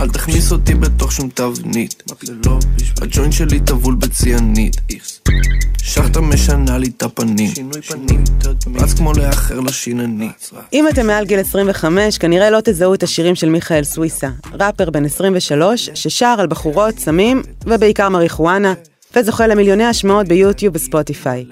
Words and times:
אל 0.00 0.08
תכניס 0.08 0.52
אותי 0.52 0.74
בתוך 0.74 1.12
שום 1.12 1.28
תבנית. 1.34 2.02
הג'וינט 3.02 3.32
שלי 3.32 3.60
טבול 3.60 3.94
בציאנית. 3.94 4.76
שחטה 5.82 6.20
משנה 6.20 6.78
לי 6.78 6.90
את 6.96 7.02
הפנים. 7.02 7.50
רץ 8.74 8.94
כמו 8.94 9.12
לאחר 9.12 9.60
לשיננית. 9.60 10.50
אם 10.72 10.88
אתם 10.88 11.06
מעל 11.06 11.24
גיל 11.24 11.40
25, 11.40 12.18
כנראה 12.18 12.50
לא 12.50 12.58
תזהו 12.64 12.94
את 12.94 13.02
השירים 13.02 13.34
של 13.34 13.48
מיכאל 13.48 13.84
סוויסה, 13.84 14.28
ראפר 14.52 14.90
בן 14.90 15.04
23, 15.04 15.90
ששר 15.94 16.36
על 16.38 16.46
בחורות, 16.46 16.98
סמים, 16.98 17.42
ובעיקר 17.66 18.08
מריחואנה, 18.08 18.74
וזוכה 19.16 19.46
למיליוני 19.46 19.84
השמעות 19.84 20.28
ביוטיוב 20.28 20.76
וספוטיפיי. 20.76 21.44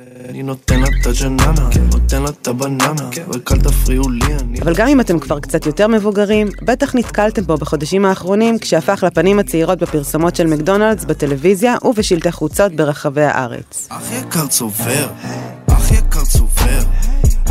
אבל 4.62 4.74
גם 4.74 4.88
אם 4.88 5.00
אתם 5.00 5.18
כבר 5.18 5.40
קצת 5.40 5.66
יותר 5.66 5.86
מבוגרים, 5.86 6.48
בטח 6.62 6.94
נתקלתם 6.94 7.42
בו 7.42 7.56
בחודשים 7.56 8.04
האחרונים 8.04 8.58
כשהפך 8.58 9.04
לפנים 9.06 9.38
הצעירות 9.38 9.78
בפרסומות 9.78 10.36
של 10.36 10.46
מקדונלדס 10.46 11.04
בטלוויזיה 11.04 11.76
ובשלטי 11.84 12.32
חוצות 12.32 12.72
ברחבי 12.72 13.24
הארץ. 13.24 13.88
אח 13.90 14.12
יקר 14.12 14.46
צובר 14.46 15.08
אח 15.70 15.92
יקר 15.92 16.24
צובר 16.24 16.80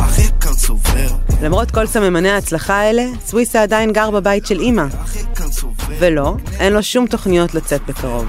אח 0.00 0.18
יקר 0.18 0.54
צובר 0.54 1.08
למרות 1.42 1.70
כל 1.70 1.86
סממני 1.86 2.30
ההצלחה 2.30 2.74
האלה, 2.74 3.04
סוויסה 3.26 3.62
עדיין 3.62 3.92
גר 3.92 4.10
בבית 4.10 4.46
של 4.46 4.60
אימא, 4.60 4.84
ולא, 5.98 6.34
אין 6.58 6.72
לו 6.72 6.82
שום 6.82 7.06
תוכניות 7.06 7.54
לצאת 7.54 7.80
בקרוב. 7.88 8.26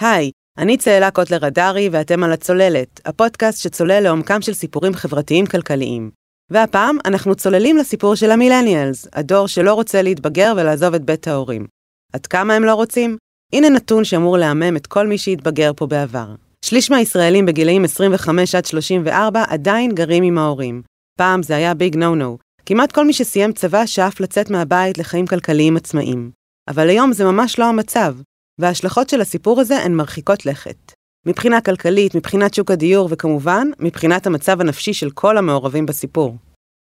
היי, 0.00 0.30
אני 0.58 0.76
צאלה 0.76 1.10
קוטלר 1.10 1.44
הדרי 1.44 1.88
ואתם 1.92 2.24
על 2.24 2.32
הצוללת, 2.32 3.00
הפודקאסט 3.04 3.62
שצולל 3.62 4.00
לעומקם 4.00 4.42
של 4.42 4.52
סיפורים 4.54 4.94
חברתיים 4.94 5.46
כלכליים. 5.46 6.10
והפעם 6.50 6.96
אנחנו 7.04 7.34
צוללים 7.34 7.76
לסיפור 7.76 8.14
של 8.14 8.30
המילניאלס, 8.30 9.08
הדור 9.12 9.48
שלא 9.48 9.74
רוצה 9.74 10.02
להתבגר 10.02 10.52
ולעזוב 10.56 10.94
את 10.94 11.04
בית 11.04 11.28
ההורים. 11.28 11.66
עד 12.12 12.26
כמה 12.26 12.54
הם 12.54 12.64
לא 12.64 12.74
רוצים? 12.74 13.16
הנה 13.52 13.68
נתון 13.68 14.04
שאמור 14.04 14.38
לעמם 14.38 14.76
את 14.76 14.86
כל 14.86 15.06
מי 15.06 15.18
שהתבגר 15.18 15.72
פה 15.76 15.86
בעבר. 15.86 16.34
שליש 16.64 16.90
מהישראלים 16.90 17.46
בגילאים 17.46 17.84
25 17.84 18.54
עד 18.54 18.64
34 18.64 19.44
עדיין 19.48 19.94
גרים 19.94 20.22
עם 20.22 20.38
ההורים. 20.38 20.82
פעם 21.18 21.42
זה 21.42 21.56
היה 21.56 21.74
ביג 21.74 21.96
נו 21.96 22.14
נו. 22.14 22.38
כמעט 22.66 22.92
כל 22.92 23.06
מי 23.06 23.12
שסיים 23.12 23.52
צבא 23.52 23.86
שאף 23.86 24.20
לצאת 24.20 24.50
מהבית 24.50 24.98
לחיים 24.98 25.26
כלכליים 25.26 25.76
עצמאיים. 25.76 26.30
אבל 26.68 26.88
היום 26.88 27.12
זה 27.12 27.24
ממש 27.24 27.58
לא 27.58 27.64
המצב, 27.64 28.14
וההשלכות 28.60 29.08
של 29.08 29.20
הסיפור 29.20 29.60
הזה 29.60 29.78
הן 29.78 29.92
מרחיקות 29.92 30.46
לכת. 30.46 30.92
מבחינה 31.26 31.60
כלכלית, 31.60 32.14
מבחינת 32.14 32.54
שוק 32.54 32.70
הדיור, 32.70 33.08
וכמובן, 33.10 33.68
מבחינת 33.80 34.26
המצב 34.26 34.60
הנפשי 34.60 34.92
של 34.92 35.10
כל 35.10 35.38
המעורבים 35.38 35.86
בסיפור. 35.86 36.36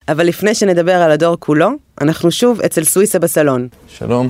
אבל 0.08 0.26
לפני 0.26 0.54
שנדבר 0.54 0.94
על 0.94 1.10
הדור 1.10 1.36
כולו, 1.40 1.68
אנחנו 2.00 2.30
שוב 2.30 2.60
אצל 2.60 2.84
סוויסה 2.84 3.18
בסלון. 3.18 3.68
שלום, 3.88 4.28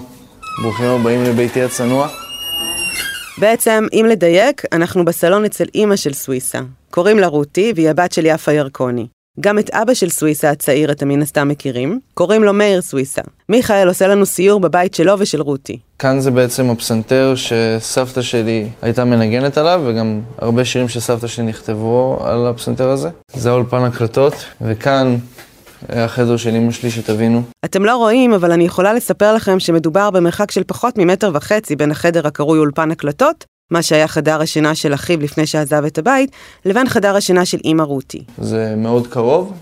ברוכים 0.62 0.86
הבאים 0.86 1.24
לביתי 1.24 1.62
הצנוע. 1.62 2.08
בעצם, 3.38 3.86
אם 3.92 4.06
לדייק, 4.10 4.62
אנחנו 4.72 5.04
בסלון 5.04 5.44
אצל 5.44 5.64
אימא 5.74 5.96
של 5.96 6.12
סוויסה. 6.12 6.60
קוראים 6.90 7.18
לה 7.18 7.26
רותי, 7.26 7.72
והיא 7.76 7.90
הבת 7.90 8.12
של 8.12 8.26
יפה 8.26 8.52
ירקוני. 8.52 9.06
גם 9.40 9.58
את 9.58 9.70
אבא 9.70 9.94
של 9.94 10.10
סוויסה 10.10 10.50
הצעיר 10.50 10.92
אתם 10.92 11.08
מן 11.08 11.22
הסתם 11.22 11.48
מכירים, 11.48 12.00
קוראים 12.14 12.44
לו 12.44 12.52
מאיר 12.52 12.82
סוויסה. 12.82 13.22
מיכאל 13.48 13.88
עושה 13.88 14.08
לנו 14.08 14.26
סיור 14.26 14.60
בבית 14.60 14.94
שלו 14.94 15.14
ושל 15.18 15.40
רותי. 15.40 15.78
כאן 15.98 16.20
זה 16.20 16.30
בעצם 16.30 16.70
הפסנתר 16.70 17.34
שסבתא 17.36 18.22
שלי 18.22 18.68
הייתה 18.82 19.04
מנגנת 19.04 19.58
עליו, 19.58 19.82
וגם 19.86 20.20
הרבה 20.38 20.64
שירים 20.64 20.88
של 20.88 21.00
סבתא 21.00 21.26
שלי 21.26 21.44
נכתבו 21.44 22.18
על 22.24 22.46
הפסנתר 22.46 22.88
הזה. 22.88 23.08
זה 23.34 23.50
האולפן 23.50 23.84
הקלטות, 23.84 24.34
וכאן 24.60 25.16
היה 25.88 26.04
החדר 26.04 26.36
של 26.36 26.50
אמא 26.50 26.72
שלי, 26.72 26.90
שתבינו. 26.90 27.42
אתם 27.64 27.84
לא 27.84 27.96
רואים, 27.96 28.32
אבל 28.32 28.52
אני 28.52 28.64
יכולה 28.64 28.92
לספר 28.92 29.34
לכם 29.34 29.60
שמדובר 29.60 30.10
במרחק 30.10 30.50
של 30.50 30.64
פחות 30.66 30.98
ממטר 30.98 31.30
וחצי 31.34 31.76
בין 31.76 31.90
החדר 31.90 32.26
הקרוי 32.26 32.58
אולפן 32.58 32.90
הקלטות, 32.90 33.44
מה 33.70 33.82
שהיה 33.82 34.08
חדר 34.08 34.40
השינה 34.40 34.74
של 34.74 34.94
אחיו 34.94 35.20
לפני 35.20 35.46
שעזב 35.46 35.84
את 35.84 35.98
הבית, 35.98 36.30
לבין 36.64 36.88
חדר 36.88 37.16
השינה 37.16 37.44
של 37.44 37.58
אמא 37.64 37.82
רותי. 37.82 38.24
זה 38.38 38.74
מאוד 38.76 39.06
קרוב, 39.06 39.52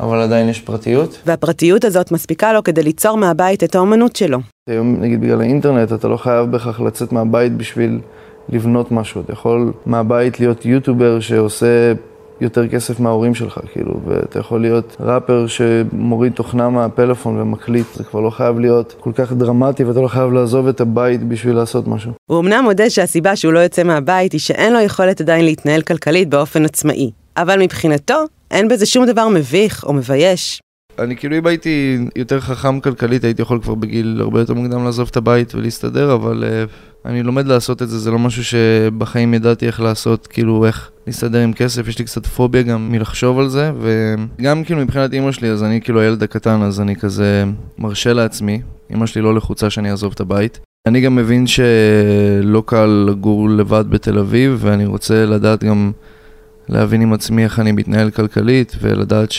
אבל 0.00 0.20
עדיין 0.20 0.48
יש 0.48 0.60
פרטיות. 0.60 1.18
והפרטיות 1.26 1.84
הזאת 1.84 2.12
מספיקה 2.12 2.52
לו 2.52 2.64
כדי 2.64 2.82
ליצור 2.82 3.16
מהבית 3.16 3.64
את 3.64 3.74
האומנות 3.74 4.16
שלו. 4.16 4.38
היום, 4.70 4.96
נגיד 5.00 5.20
בגלל 5.20 5.40
האינטרנט, 5.40 5.92
אתה 5.92 6.08
לא 6.08 6.16
חייב 6.16 6.50
בהכרח 6.50 6.80
לצאת 6.80 7.12
מהבית 7.12 7.56
בשביל 7.56 8.00
לבנות 8.48 8.92
משהו. 8.92 9.20
אתה 9.20 9.32
יכול 9.32 9.72
מהבית 9.86 10.40
להיות 10.40 10.66
יוטובר 10.66 11.20
שעושה 11.20 11.92
יותר 12.40 12.68
כסף 12.68 13.00
מההורים 13.00 13.34
שלך, 13.34 13.60
כאילו, 13.72 14.00
ואתה 14.06 14.38
יכול 14.38 14.60
להיות 14.60 14.96
ראפר 15.00 15.46
שמוריד 15.46 16.32
תוכנה 16.32 16.68
מהפלאפון 16.68 17.40
ומקליט. 17.40 17.86
זה 17.94 18.04
כבר 18.04 18.20
לא 18.20 18.30
חייב 18.30 18.58
להיות 18.58 18.94
כל 19.00 19.12
כך 19.14 19.32
דרמטי, 19.32 19.84
ואתה 19.84 20.00
לא 20.00 20.08
חייב 20.08 20.32
לעזוב 20.32 20.68
את 20.68 20.80
הבית 20.80 21.22
בשביל 21.22 21.56
לעשות 21.56 21.88
משהו. 21.88 22.12
הוא 22.30 22.40
אמנם 22.40 22.64
מודה 22.64 22.90
שהסיבה 22.90 23.36
שהוא 23.36 23.52
לא 23.52 23.58
יוצא 23.58 23.82
מהבית 23.82 24.32
היא 24.32 24.40
שאין 24.40 24.72
לו 24.72 24.80
יכולת 24.80 25.20
עדיין 25.20 25.44
להתנהל 25.44 25.82
כלכלית 25.82 26.28
באופן 26.28 26.64
עצמאי. 26.64 27.10
אבל 27.36 27.62
מבחינתו, 27.62 28.24
אין 28.50 28.68
בזה 28.68 28.86
שום 28.86 29.06
דבר 29.06 29.28
מביך 29.28 29.84
או 29.84 29.92
מבייש. 29.92 30.60
אני 31.00 31.16
כאילו, 31.16 31.38
אם 31.38 31.46
הייתי 31.46 31.98
יותר 32.16 32.40
חכם 32.40 32.80
כלכלית, 32.80 33.24
הייתי 33.24 33.42
יכול 33.42 33.60
כבר 33.62 33.74
בגיל 33.74 34.18
הרבה 34.20 34.40
יותר 34.40 34.54
מוקדם 34.54 34.84
לעזוב 34.84 35.08
את 35.10 35.16
הבית 35.16 35.54
ולהסתדר, 35.54 36.14
אבל 36.14 36.44
uh, 36.44 37.08
אני 37.08 37.22
לומד 37.22 37.46
לעשות 37.46 37.82
את 37.82 37.88
זה, 37.88 37.98
זה 37.98 38.10
לא 38.10 38.18
משהו 38.18 38.44
שבחיים 38.44 39.34
ידעתי 39.34 39.66
איך 39.66 39.80
לעשות, 39.80 40.26
כאילו, 40.26 40.66
איך 40.66 40.90
להסתדר 41.06 41.38
עם 41.38 41.52
כסף, 41.52 41.88
יש 41.88 41.98
לי 41.98 42.04
קצת 42.04 42.26
פוביה 42.26 42.62
גם 42.62 42.92
מלחשוב 42.92 43.38
על 43.38 43.48
זה, 43.48 43.72
וגם 43.80 44.64
כאילו 44.64 44.80
מבחינת 44.80 45.12
אימא 45.12 45.32
שלי, 45.32 45.50
אז 45.50 45.62
אני 45.62 45.80
כאילו 45.80 46.00
הילד 46.00 46.22
הקטן, 46.22 46.62
אז 46.62 46.80
אני 46.80 46.96
כזה 46.96 47.44
מרשה 47.78 48.12
לעצמי, 48.12 48.60
אימא 48.90 49.06
שלי 49.06 49.22
לא 49.22 49.34
לחוצה 49.34 49.70
שאני 49.70 49.90
אעזוב 49.90 50.12
את 50.14 50.20
הבית. 50.20 50.60
אני 50.86 51.00
גם 51.00 51.16
מבין 51.16 51.46
שלא 51.46 52.62
קל 52.66 53.06
לגור 53.10 53.50
לבד 53.50 53.84
בתל 53.88 54.18
אביב, 54.18 54.58
ואני 54.60 54.86
רוצה 54.86 55.26
לדעת 55.26 55.64
גם 55.64 55.92
להבין 56.68 57.00
עם 57.00 57.12
עצמי 57.12 57.44
איך 57.44 57.60
אני 57.60 57.72
מתנהל 57.72 58.10
כלכלית, 58.10 58.76
ולדעת 58.80 59.30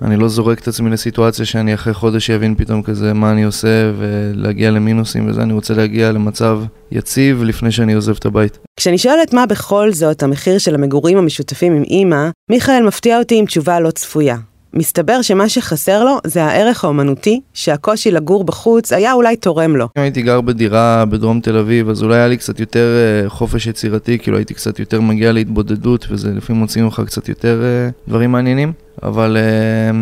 שאני 0.00 0.16
לא 0.16 0.28
זורק 0.28 0.58
את 0.58 0.68
עצמי 0.68 0.90
לסיטואציה 0.90 1.44
שאני 1.44 1.74
אחרי 1.74 1.94
חודש 1.94 2.30
אבין 2.30 2.54
פתאום 2.54 2.82
כזה 2.82 3.12
מה 3.12 3.30
אני 3.30 3.44
עושה, 3.44 3.92
ולהגיע 3.98 4.70
למינוסים 4.70 5.28
וזה, 5.28 5.42
אני 5.42 5.52
רוצה 5.52 5.74
להגיע 5.74 6.12
למצב 6.12 6.60
יציב 6.92 7.42
לפני 7.42 7.72
שאני 7.72 7.92
עוזב 7.92 8.14
את 8.18 8.26
הבית. 8.26 8.58
כשאני 8.76 8.98
שואלת 8.98 9.34
מה 9.34 9.46
בכל 9.46 9.92
זאת 9.92 10.22
המחיר 10.22 10.58
של 10.58 10.74
המגורים 10.74 11.18
המשותפים 11.18 11.76
עם 11.76 11.82
אימא, 11.82 12.28
מיכאל 12.50 12.82
מפתיע 12.86 13.18
אותי 13.18 13.38
עם 13.38 13.46
תשובה 13.46 13.80
לא 13.80 13.90
צפויה. 13.90 14.36
מסתבר 14.74 15.22
שמה 15.22 15.48
שחסר 15.48 16.04
לו 16.04 16.18
זה 16.24 16.44
הערך 16.44 16.84
האומנותי, 16.84 17.40
שהקושי 17.52 18.10
לגור 18.10 18.44
בחוץ 18.44 18.92
היה 18.92 19.12
אולי 19.12 19.36
תורם 19.36 19.76
לו. 19.76 19.88
אם 19.98 20.02
הייתי 20.02 20.22
גר 20.22 20.40
בדירה 20.40 21.04
בדרום 21.04 21.40
תל 21.40 21.56
אביב, 21.56 21.88
אז 21.88 22.02
אולי 22.02 22.16
היה 22.16 22.28
לי 22.28 22.36
קצת 22.36 22.60
יותר 22.60 22.86
אה, 22.96 23.30
חופש 23.30 23.66
יצירתי, 23.66 24.18
כאילו 24.18 24.36
הייתי 24.36 24.54
קצת 24.54 24.78
יותר 24.78 25.00
מגיע 25.00 25.32
להתבודדות, 25.32 26.06
וזה 26.10 26.30
לפעמים 26.34 26.60
מוציא 26.60 26.82
ממך 26.82 27.02
קצת 27.06 27.28
יותר 27.28 27.62
אה, 27.62 27.90
דברים 28.08 28.32
מעניינים, 28.32 28.72
אבל 29.02 29.36
אה, 29.36 29.98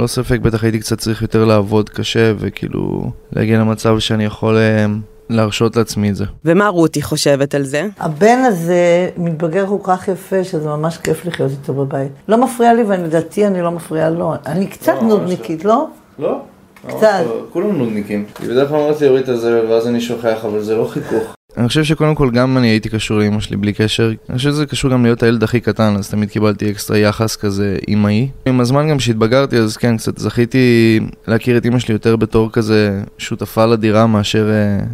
לא 0.00 0.06
ספק, 0.06 0.40
בטח 0.40 0.64
הייתי 0.64 0.78
קצת 0.78 0.98
צריך 0.98 1.22
יותר 1.22 1.44
לעבוד 1.44 1.88
קשה, 1.88 2.32
וכאילו 2.38 3.10
להגיע 3.32 3.58
למצב 3.58 3.98
שאני 3.98 4.24
יכול 4.24 4.56
להרשות 5.30 5.76
לעצמי 5.76 6.10
את 6.10 6.16
זה. 6.16 6.24
ומה 6.44 6.68
רותי 6.68 7.02
חושבת 7.02 7.54
על 7.54 7.62
זה? 7.62 7.88
הבן 7.98 8.38
הזה 8.46 9.10
מתבגר 9.16 9.66
כל 9.66 9.78
כך 9.82 10.08
יפה, 10.08 10.44
שזה 10.44 10.68
ממש 10.68 10.98
כיף 10.98 11.26
לחיות 11.26 11.50
איתו 11.50 11.74
בבית. 11.74 12.12
לא 12.28 12.44
מפריע 12.44 12.74
לי, 12.74 12.82
ואני 12.82 13.04
לדעתי 13.04 13.46
אני 13.46 13.62
לא 13.62 13.70
מפריעה 13.70 14.10
לו. 14.10 14.34
אני 14.46 14.66
קצת 14.66 14.94
לא, 15.02 15.08
נודניקית, 15.08 15.64
לא? 15.64 15.86
לא. 16.18 16.40
קצת. 16.86 17.24
כולם 17.52 17.78
נודניקים. 17.78 18.24
כי 18.34 18.46
בדרך 18.46 18.68
כלל 18.68 18.80
אמרתי 18.80 19.04
להוריד 19.04 19.22
את 19.22 19.28
הזבל 19.28 19.66
ואז 19.70 19.88
אני 19.88 20.00
שוכח, 20.00 20.44
אבל 20.44 20.62
זה 20.62 20.76
לא 20.76 20.84
חיכוך. 20.84 21.34
אני 21.56 21.68
חושב 21.68 21.84
שקודם 21.84 22.14
כל 22.14 22.30
גם 22.30 22.58
אני 22.58 22.68
הייתי 22.68 22.88
קשור 22.88 23.18
לאמא 23.18 23.40
שלי 23.40 23.56
בלי 23.56 23.72
קשר. 23.72 24.12
אני 24.28 24.38
חושב 24.38 24.50
שזה 24.50 24.66
קשור 24.66 24.90
גם 24.90 25.04
להיות 25.04 25.22
הילד 25.22 25.42
הכי 25.42 25.60
קטן, 25.60 25.94
אז 25.98 26.10
תמיד 26.10 26.30
קיבלתי 26.30 26.70
אקסטרה 26.70 26.98
יחס 26.98 27.36
כזה 27.36 27.76
אמאי. 27.88 28.28
עם 28.46 28.60
הזמן 28.60 28.88
גם 28.90 28.98
שהתבגרתי, 28.98 29.58
אז 29.58 29.76
כן, 29.76 29.96
קצת 29.96 30.18
זכיתי 30.18 31.00
להכיר 31.26 31.56
את 31.56 31.66
אמא 31.66 31.78
שלי 31.78 31.94
יותר 31.94 32.16
בתור 32.16 32.50
כזה 32.52 33.02
שותפה 33.18 33.66
לדירה 33.66 34.06
מאשר 34.06 34.50
אה, 34.50 34.84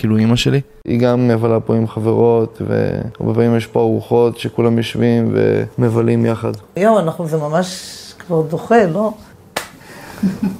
כאילו 0.00 0.16
אימא 0.16 0.36
שלי. 0.36 0.60
היא 0.84 1.00
גם 1.00 1.28
מבלה 1.28 1.60
פה 1.60 1.74
עם 1.74 1.88
חברות, 1.88 2.62
והרבה 2.66 3.34
פעמים 3.34 3.56
יש 3.56 3.66
פה 3.66 3.80
ארוחות 3.80 4.38
שכולם 4.38 4.78
יושבים 4.78 5.34
ומבלים 5.78 6.26
יחד. 6.26 6.52
היום 6.76 6.98
אנחנו, 6.98 7.26
זה 7.26 7.36
ממש 7.36 7.66
כבר 8.18 8.42
דוחה, 8.42 8.86
לא? 8.86 9.12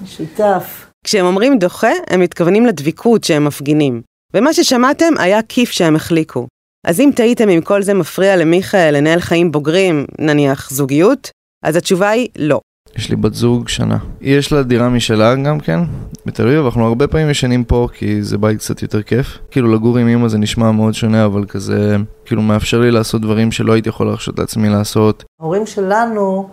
שותף. 0.06 0.87
כשהם 1.04 1.26
אומרים 1.26 1.58
דוחה, 1.58 1.90
הם 2.06 2.20
מתכוונים 2.20 2.66
לדביקות 2.66 3.25
שהם 3.25 3.44
מפגינים. 3.44 4.02
ומה 4.34 4.52
ששמעתם 4.52 5.14
היה 5.19 5.42
כיף 5.42 5.70
שהם 5.70 5.96
החליקו. 5.96 6.46
אז 6.87 7.00
אם 7.00 7.10
תהיתם 7.16 7.48
אם 7.48 7.60
כל 7.60 7.82
זה 7.82 7.94
מפריע 7.94 8.37
למיכאל 8.37 8.96
לנהל 8.96 9.20
חיים 9.20 9.52
בוגרים, 9.52 10.06
נניח 10.19 10.70
זוגיות, 10.70 11.31
אז 11.64 11.76
התשובה 11.76 12.08
היא 12.08 12.28
לא. 12.37 12.60
יש 12.96 13.10
לי 13.10 13.16
בת 13.16 13.34
זוג 13.34 13.69
שנה. 13.69 13.98
יש 14.20 14.52
לה 14.52 14.62
דירה 14.62 14.88
משלה 14.88 15.34
גם 15.34 15.60
כן, 15.60 15.81
בתל 16.26 16.46
אביב, 16.46 16.64
אנחנו 16.64 16.87
הרבה 16.87 17.06
פעמים 17.06 17.31
ישנים 17.31 17.64
פה 17.64 17.88
כי 17.92 18.22
זה 18.22 18.38
בית 18.38 18.58
קצת 18.58 18.82
יותר 18.82 19.02
כיף. 19.02 19.38
כאילו 19.50 19.72
לגור 19.75 19.98
עם 19.98 20.08
אמא 20.08 20.28
זה 20.28 20.38
נשמע 20.38 20.70
מאוד 20.70 20.94
שונה, 20.94 21.25
אבל 21.25 21.44
כזה, 21.44 21.96
כאילו 22.25 22.42
מאפשר 22.42 22.81
לי 22.81 22.90
לעשות 22.90 23.22
דברים 23.22 23.52
שלא 23.52 23.72
הייתי 23.72 23.88
יכול 23.88 24.06
להרשות 24.06 24.38
לעצמי 24.38 24.69
לעשות. 24.69 25.25
ההורים 25.40 25.66
שלנו 25.66 26.48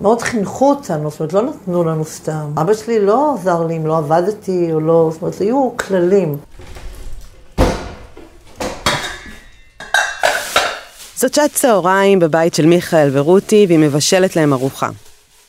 מאוד 0.00 0.22
חינכו 0.22 0.70
אותנו, 0.70 1.10
זאת 1.10 1.20
אומרת, 1.20 1.32
לא 1.32 1.42
נתנו 1.42 1.84
לנו 1.84 2.04
סתם. 2.04 2.52
אבא 2.60 2.74
שלי 2.74 3.06
לא 3.06 3.34
עזר 3.34 3.66
לי 3.66 3.76
אם 3.76 3.86
לא 3.86 3.98
עבדתי 3.98 4.72
או 4.72 4.80
לא, 4.80 5.08
זאת 5.12 5.22
אומרת, 5.22 5.38
היו 5.40 5.70
כללים. 5.76 6.36
זאת 11.16 11.34
שעת 11.34 11.52
צהריים 11.52 12.18
בבית 12.18 12.54
של 12.54 12.66
מיכאל 12.66 13.08
ורותי, 13.12 13.64
והיא 13.68 13.78
מבשלת 13.78 14.36
להם 14.36 14.52
ארוחה. 14.52 14.88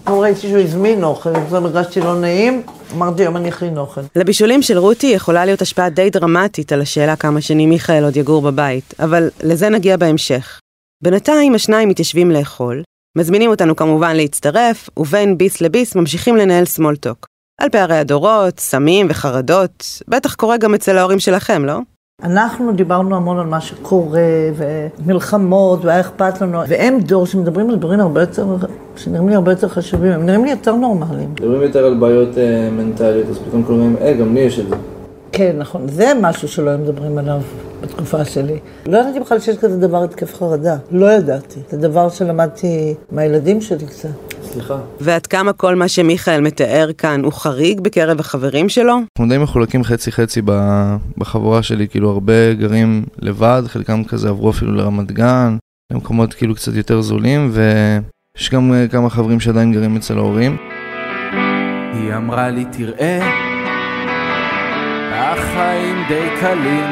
היום 0.08 0.20
ראיתי 0.20 0.42
שהוא 0.42 0.58
הזמין 0.58 1.04
אוכל, 1.04 1.30
פתאום 1.48 1.66
הרגשתי 1.66 2.00
לא 2.00 2.20
נעים, 2.20 2.64
אמרתי, 2.94 3.22
היום 3.22 3.38
אני 3.38 3.50
אכין 3.50 3.78
אוכל. 3.78 4.02
לבישולים 4.16 4.62
של 4.62 4.78
רותי 4.78 5.08
יכולה 5.08 5.46
להיות 5.46 5.62
השפעה 5.62 5.90
די 5.90 6.10
דרמטית 6.10 6.72
על 6.72 6.82
השאלה 6.82 7.16
כמה 7.16 7.42
שנים 7.42 7.70
מיכאל 7.70 8.04
עוד 8.04 8.18
יגור 8.18 8.42
בבית, 8.42 8.94
אבל 9.00 9.30
לזה 9.44 9.70
נגיע 9.70 9.98
בהמשך. 9.98 10.60
בינתיים 11.04 11.56
השניים 11.56 11.90
מתיישבים 11.90 12.32
לאכול, 12.32 12.84
מזמינים 13.18 13.50
אותנו 13.50 13.76
כמובן 13.76 14.16
להצטרף, 14.16 14.90
ובין 14.98 15.38
ביס 15.38 15.62
לביס 15.62 15.96
ממשיכים 15.96 16.38
לנהל 16.38 16.66
סמולטוק. 16.66 17.26
על 17.62 17.70
פערי 17.70 17.98
הדורות, 17.98 18.60
סמים 18.60 19.08
וחרדות, 19.10 20.02
בטח 20.08 20.36
קורה 20.36 20.58
גם 20.58 20.74
אצל 20.74 20.98
ההורים 20.98 21.20
שלכם, 21.20 21.66
לא? 21.66 21.80
אנחנו 22.24 22.72
דיברנו 22.74 23.16
המון 23.16 23.40
על 23.40 23.46
מה 23.46 23.62
שקורה, 23.62 24.22
ומלחמות, 24.56 25.86
והיה 25.86 26.00
אכפת 26.00 26.42
לנו, 26.42 26.60
והם 26.68 27.00
דור 27.00 27.26
שמדברים 27.26 27.70
על 27.70 27.76
דברים 27.76 28.00
הרבה 28.00 28.22
יותר, 28.22 28.46
שנראים 28.96 29.30
לי 29.30 29.36
הרבה 29.36 29.52
יותר 29.52 29.68
חשובים, 29.68 30.12
הם 30.12 30.26
נראים 30.26 30.46
לי 30.46 30.52
יותר 30.52 30.76
נורמליים. 30.76 31.32
מדברים 31.32 31.62
יותר 31.62 31.86
על 31.86 31.94
בעיות 31.94 32.30
uh, 32.36 32.38
מנטליות, 32.74 33.30
אז 33.30 33.38
פתאום 33.38 33.64
כולם 33.64 33.80
אומרים, 33.80 33.98
אה, 34.02 34.14
גם 34.14 34.34
לי 34.34 34.40
יש 34.40 34.60
את 34.60 34.70
זה. 34.70 34.76
כן, 35.32 35.56
נכון, 35.58 35.88
זה 35.88 36.12
משהו 36.22 36.48
שלא 36.48 36.70
היו 36.70 36.80
מדברים 36.80 37.18
עליו 37.18 37.42
בתקופה 37.82 38.26
שלי. 38.26 38.60
לא 38.86 38.98
ידעתי 38.98 39.20
בכלל 39.20 39.40
שיש 39.40 39.58
כזה 39.58 39.78
דבר 39.78 40.04
התקף 40.04 40.36
חרדה, 40.36 40.78
לא 40.92 41.12
ידעתי. 41.12 41.60
זה 41.70 41.78
דבר 41.78 42.10
שלמדתי 42.10 42.96
מהילדים 43.12 43.62
שלי 43.62 43.86
קצת. 43.86 44.10
סליחה. 44.44 44.78
ועד 45.00 45.28
כמה 45.28 45.54
כל 45.54 45.76
מה 45.76 45.88
שמיכאל 45.88 46.42
מתאר 46.42 46.90
כאן 46.98 47.24
הוא 47.24 47.34
חריג 47.34 47.82
בקרב 47.82 48.20
החברים 48.20 48.70
שלו? 48.70 48.94
אנחנו 48.94 49.34
די 49.34 49.38
מחולקים 49.38 49.84
חצי-חצי 49.84 50.42
בחבורה 51.18 51.64
שלי, 51.64 51.88
כאילו 51.88 52.10
הרבה 52.10 52.54
גרים 52.54 53.06
לבד, 53.20 53.64
חלקם 53.68 54.04
כזה 54.04 54.30
עברו 54.30 54.50
אפילו 54.50 54.72
לרמת 54.72 55.12
גן, 55.12 55.58
למקומות 55.94 56.34
כאילו 56.34 56.56
קצת 56.56 56.76
יותר 56.76 57.02
זולים, 57.02 57.52
ויש 57.52 58.50
גם 58.50 58.74
אה, 58.74 58.88
כמה 58.88 59.10
חברים 59.10 59.40
שעדיין 59.40 59.74
גרים 59.74 59.96
אצל 59.96 60.18
ההורים. 60.18 60.58
היא 61.94 62.16
אמרה 62.16 62.50
לי, 62.50 62.66
תראה, 62.72 63.47
החיים 65.38 65.96
די 66.08 66.28
קלים. 66.40 66.90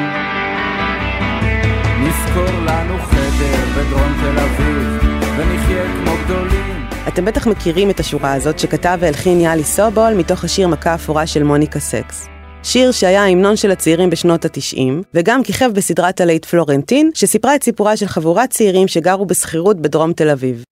נזכור 2.00 2.60
לנו 2.66 2.98
חדר 2.98 3.64
בדרום 3.76 4.12
תל 4.20 4.38
אביב, 4.38 4.98
ונחיה 5.38 5.84
כמו 5.84 6.12
גדולים. 6.24 6.86
אתם 7.08 7.24
בטח 7.24 7.46
מכירים 7.46 7.90
את 7.90 8.00
השורה 8.00 8.32
הזאת 8.32 8.58
שכתב 8.58 8.98
והלחין 9.00 9.40
יאלי 9.40 9.64
סובול 9.64 10.14
מתוך 10.14 10.44
השיר 10.44 10.68
מכה 10.68 10.94
אפורה 10.94 11.26
של 11.26 11.42
מוניקה 11.42 11.80
סקס. 11.80 12.26
שיר 12.62 12.92
שהיה 12.92 13.22
ההמנון 13.22 13.56
של 13.56 13.70
הצעירים 13.70 14.10
בשנות 14.10 14.44
התשעים, 14.44 15.02
וגם 15.14 15.42
כיכב 15.42 15.70
בסדרת 15.74 16.20
הלייט 16.20 16.44
פלורנטין, 16.44 17.10
שסיפרה 17.14 17.54
את 17.54 17.62
סיפורה 17.62 17.96
של 17.96 18.06
חבורת 18.06 18.50
צעירים 18.50 18.88
שגרו 18.88 19.26
בשכירות 19.26 19.76
בדרום 19.76 20.12
תל 20.12 20.30
אביב. 20.30 20.64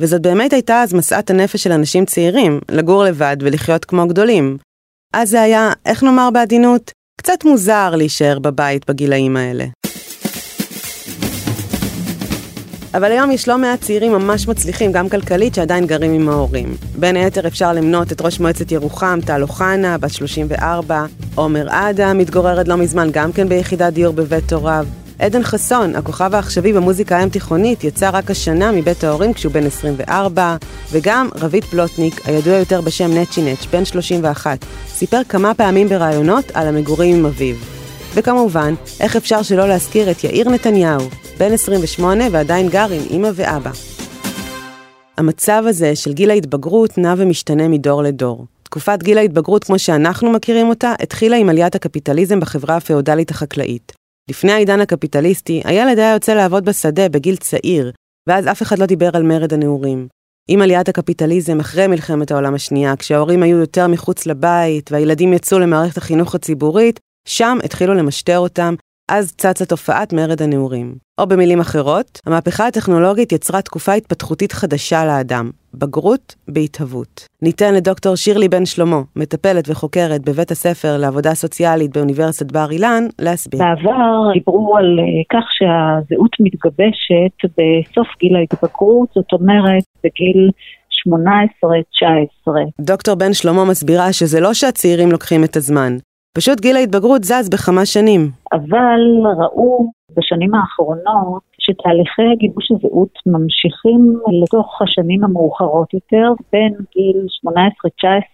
וזאת 0.00 0.22
באמת 0.22 0.52
הייתה 0.52 0.82
אז 0.82 0.94
משאת 0.94 1.30
הנפש 1.30 1.62
של 1.62 1.72
אנשים 1.72 2.04
צעירים, 2.04 2.60
לגור 2.70 3.04
לבד 3.04 3.36
ולחיות 3.40 3.84
כמו 3.84 4.06
גדולים. 4.06 4.56
אז 5.18 5.30
זה 5.30 5.42
היה, 5.42 5.72
איך 5.86 6.02
נאמר 6.02 6.28
בעדינות, 6.30 6.90
קצת 7.20 7.44
מוזר 7.44 7.96
להישאר 7.96 8.38
בבית 8.38 8.90
בגילאים 8.90 9.36
האלה. 9.36 9.64
אבל 12.94 13.12
היום 13.12 13.30
יש 13.30 13.48
לא 13.48 13.58
מעט 13.58 13.80
צעירים 13.80 14.12
ממש 14.12 14.48
מצליחים, 14.48 14.92
גם 14.92 15.08
כלכלית, 15.08 15.54
שעדיין 15.54 15.86
גרים 15.86 16.12
עם 16.12 16.28
ההורים. 16.28 16.76
בין 16.98 17.16
היתר 17.16 17.46
אפשר 17.46 17.72
למנות 17.72 18.12
את 18.12 18.20
ראש 18.20 18.40
מועצת 18.40 18.72
ירוחם, 18.72 19.18
טל 19.26 19.42
אוחנה, 19.42 19.98
בת 19.98 20.10
34, 20.10 21.06
עומר 21.34 21.68
עדה, 21.70 22.14
מתגוררת 22.14 22.68
לא 22.68 22.76
מזמן 22.76 23.08
גם 23.12 23.32
כן 23.32 23.48
ביחידת 23.48 23.92
דיור 23.92 24.14
בבית 24.14 24.52
הוריו. 24.52 24.86
עדן 25.18 25.42
חסון, 25.42 25.96
הכוכב 25.96 26.34
העכשווי 26.34 26.72
במוזיקה 26.72 27.18
הים 27.18 27.28
תיכונית, 27.28 27.84
יצא 27.84 28.10
רק 28.12 28.30
השנה 28.30 28.72
מבית 28.72 29.04
ההורים 29.04 29.32
כשהוא 29.32 29.52
בן 29.52 29.66
24, 29.66 30.56
וגם 30.92 31.28
רבית 31.34 31.64
פלוטניק, 31.64 32.28
הידוע 32.28 32.54
יותר 32.54 32.80
בשם 32.80 33.10
נצ'י 33.10 33.52
נץ', 33.52 33.66
בן 33.72 33.84
31, 33.84 34.58
סיפר 34.86 35.24
כמה 35.28 35.54
פעמים 35.54 35.88
בראיונות 35.88 36.44
על 36.54 36.66
המגורים 36.66 37.16
עם 37.16 37.26
אביו. 37.26 37.56
וכמובן, 38.14 38.74
איך 39.00 39.16
אפשר 39.16 39.42
שלא 39.42 39.68
להזכיר 39.68 40.10
את 40.10 40.24
יאיר 40.24 40.48
נתניהו, 40.48 41.08
בן 41.38 41.52
28 41.52 42.24
ועדיין 42.32 42.68
גר 42.68 42.86
עם 42.90 43.02
אמא 43.10 43.30
ואבא. 43.34 43.70
המצב 45.18 45.62
הזה 45.66 45.96
של 45.96 46.12
גיל 46.12 46.30
ההתבגרות 46.30 46.98
נע 46.98 47.14
ומשתנה 47.16 47.68
מדור 47.68 48.02
לדור. 48.02 48.46
תקופת 48.62 49.02
גיל 49.02 49.18
ההתבגרות 49.18 49.64
כמו 49.64 49.78
שאנחנו 49.78 50.32
מכירים 50.32 50.68
אותה, 50.68 50.94
התחילה 51.02 51.36
עם 51.36 51.48
עליית 51.48 51.74
הקפיטליזם 51.74 52.40
בחברה 52.40 52.76
הפאודלית 52.76 53.30
החקלאית. 53.30 53.95
לפני 54.30 54.52
העידן 54.52 54.80
הקפיטליסטי, 54.80 55.62
הילד 55.64 55.98
היה 55.98 56.12
יוצא 56.12 56.34
לעבוד 56.34 56.64
בשדה 56.64 57.08
בגיל 57.08 57.36
צעיר, 57.36 57.92
ואז 58.28 58.46
אף 58.46 58.62
אחד 58.62 58.78
לא 58.78 58.86
דיבר 58.86 59.10
על 59.14 59.22
מרד 59.22 59.52
הנעורים. 59.52 60.08
עם 60.48 60.62
עליית 60.62 60.88
הקפיטליזם 60.88 61.60
אחרי 61.60 61.86
מלחמת 61.86 62.30
העולם 62.30 62.54
השנייה, 62.54 62.96
כשההורים 62.96 63.42
היו 63.42 63.58
יותר 63.58 63.86
מחוץ 63.86 64.26
לבית 64.26 64.92
והילדים 64.92 65.32
יצאו 65.32 65.58
למערכת 65.58 65.96
החינוך 65.96 66.34
הציבורית, 66.34 67.00
שם 67.28 67.58
התחילו 67.64 67.94
למשטר 67.94 68.38
אותם, 68.38 68.74
אז 69.08 69.32
צצה 69.36 69.64
תופעת 69.64 70.12
מרד 70.12 70.42
הנעורים. 70.42 70.94
או 71.20 71.26
במילים 71.26 71.60
אחרות, 71.60 72.20
המהפכה 72.26 72.66
הטכנולוגית 72.66 73.32
יצרה 73.32 73.62
תקופה 73.62 73.92
התפתחותית 73.92 74.52
חדשה 74.52 75.04
לאדם, 75.04 75.50
בגרות 75.74 76.34
בהתהוות. 76.48 77.26
ניתן 77.42 77.74
לדוקטור 77.74 78.16
שירלי 78.16 78.48
בן 78.48 78.66
שלמה, 78.66 79.00
מטפלת 79.16 79.64
וחוקרת 79.68 80.20
בבית 80.28 80.50
הספר 80.50 80.96
לעבודה 80.96 81.34
סוציאלית 81.34 81.96
באוניברסיטת 81.96 82.52
בר 82.52 82.70
אילן, 82.70 83.04
להסביר. 83.18 83.60
בעבר 83.60 84.32
דיברו 84.32 84.76
על 84.76 84.98
אה, 84.98 85.04
כך 85.32 85.44
שהזהות 85.50 86.36
מתגבשת 86.40 87.36
בסוף 87.58 88.08
גיל 88.20 88.36
ההתבגרות, 88.36 89.08
זאת 89.14 89.32
אומרת 89.32 89.84
בגיל 90.04 90.50
18-19. 91.08 92.48
דוקטור 92.80 93.14
בן 93.14 93.32
שלמה 93.32 93.64
מסבירה 93.64 94.12
שזה 94.12 94.40
לא 94.40 94.54
שהצעירים 94.54 95.12
לוקחים 95.12 95.44
את 95.44 95.56
הזמן, 95.56 95.96
פשוט 96.36 96.60
גיל 96.60 96.76
ההתבגרות 96.76 97.24
זז 97.24 97.48
בכמה 97.48 97.86
שנים. 97.86 98.30
אבל 98.52 99.00
ראו 99.40 99.90
בשנים 100.16 100.54
האחרונות 100.54 101.42
שתהליכי 101.66 102.36
גיבוש 102.38 102.66
הזהות 102.70 103.14
ממשיכים 103.26 104.00
לתוך 104.42 104.82
השנים 104.82 105.24
המאוחרות 105.24 105.94
יותר, 105.94 106.28
בין 106.52 106.72
גיל 106.94 107.18
18-19 107.46 107.48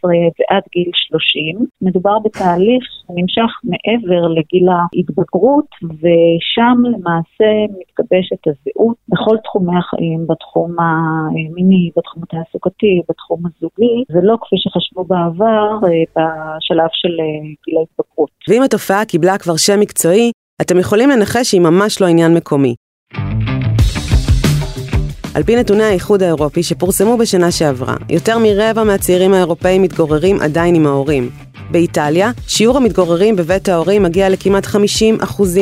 ועד 0.05 0.63
גיל 0.75 0.91
30. 0.95 1.67
מדובר 1.83 2.19
בתהליך 2.25 2.85
שנמשך 3.01 3.51
מעבר 3.71 4.29
לגיל 4.29 4.67
ההתבגרות, 4.69 5.69
ושם 6.01 6.77
למעשה 6.93 7.51
מתגבשת 7.79 8.43
הזהות 8.47 8.97
בכל 9.09 9.37
תחומי 9.45 9.77
החיים, 9.79 10.27
בתחום 10.29 10.77
המיני, 10.81 11.91
בתחום 11.97 12.23
התעסוקתי, 12.23 13.01
בתחום 13.09 13.41
הזוגי, 13.47 13.97
ולא 14.11 14.37
כפי 14.43 14.57
שחשבו 14.59 15.05
בעבר 15.05 15.69
אה, 15.85 16.05
בשלב 16.17 16.91
של 16.93 17.15
אה, 17.21 17.49
גיל 17.67 17.77
ההתבגרות. 17.79 18.31
ואם 18.49 18.63
התופעה 18.63 19.05
קיבלה 19.05 19.39
כבר 19.39 19.57
שם 19.57 19.81
מקצועי, 19.81 20.31
אתם 20.63 20.79
יכולים 20.79 21.11
לנחש 21.11 21.51
שהיא 21.51 21.61
ממש 21.61 22.01
לא 22.01 22.07
עניין 22.07 22.35
מקומי. 22.35 22.75
על 25.35 25.43
פי 25.43 25.57
נתוני 25.57 25.85
האיחוד 25.85 26.23
האירופי 26.23 26.63
שפורסמו 26.63 27.17
בשנה 27.17 27.51
שעברה, 27.51 27.97
יותר 28.11 28.39
מרבע 28.39 28.85
מהצעירים 28.85 29.35
האירופאים 29.35 29.83
מתגוררים 29.83 30.41
עדיין 30.41 30.75
עם 30.75 30.87
ההורים. 30.87 31.31
באיטליה, 31.71 32.31
שיעור 32.47 32.77
המתגוררים 32.77 33.37
בבית 33.37 33.69
ההורים 33.69 34.03
מגיע 34.03 34.29
לכמעט 34.29 34.67
50% 34.67 34.77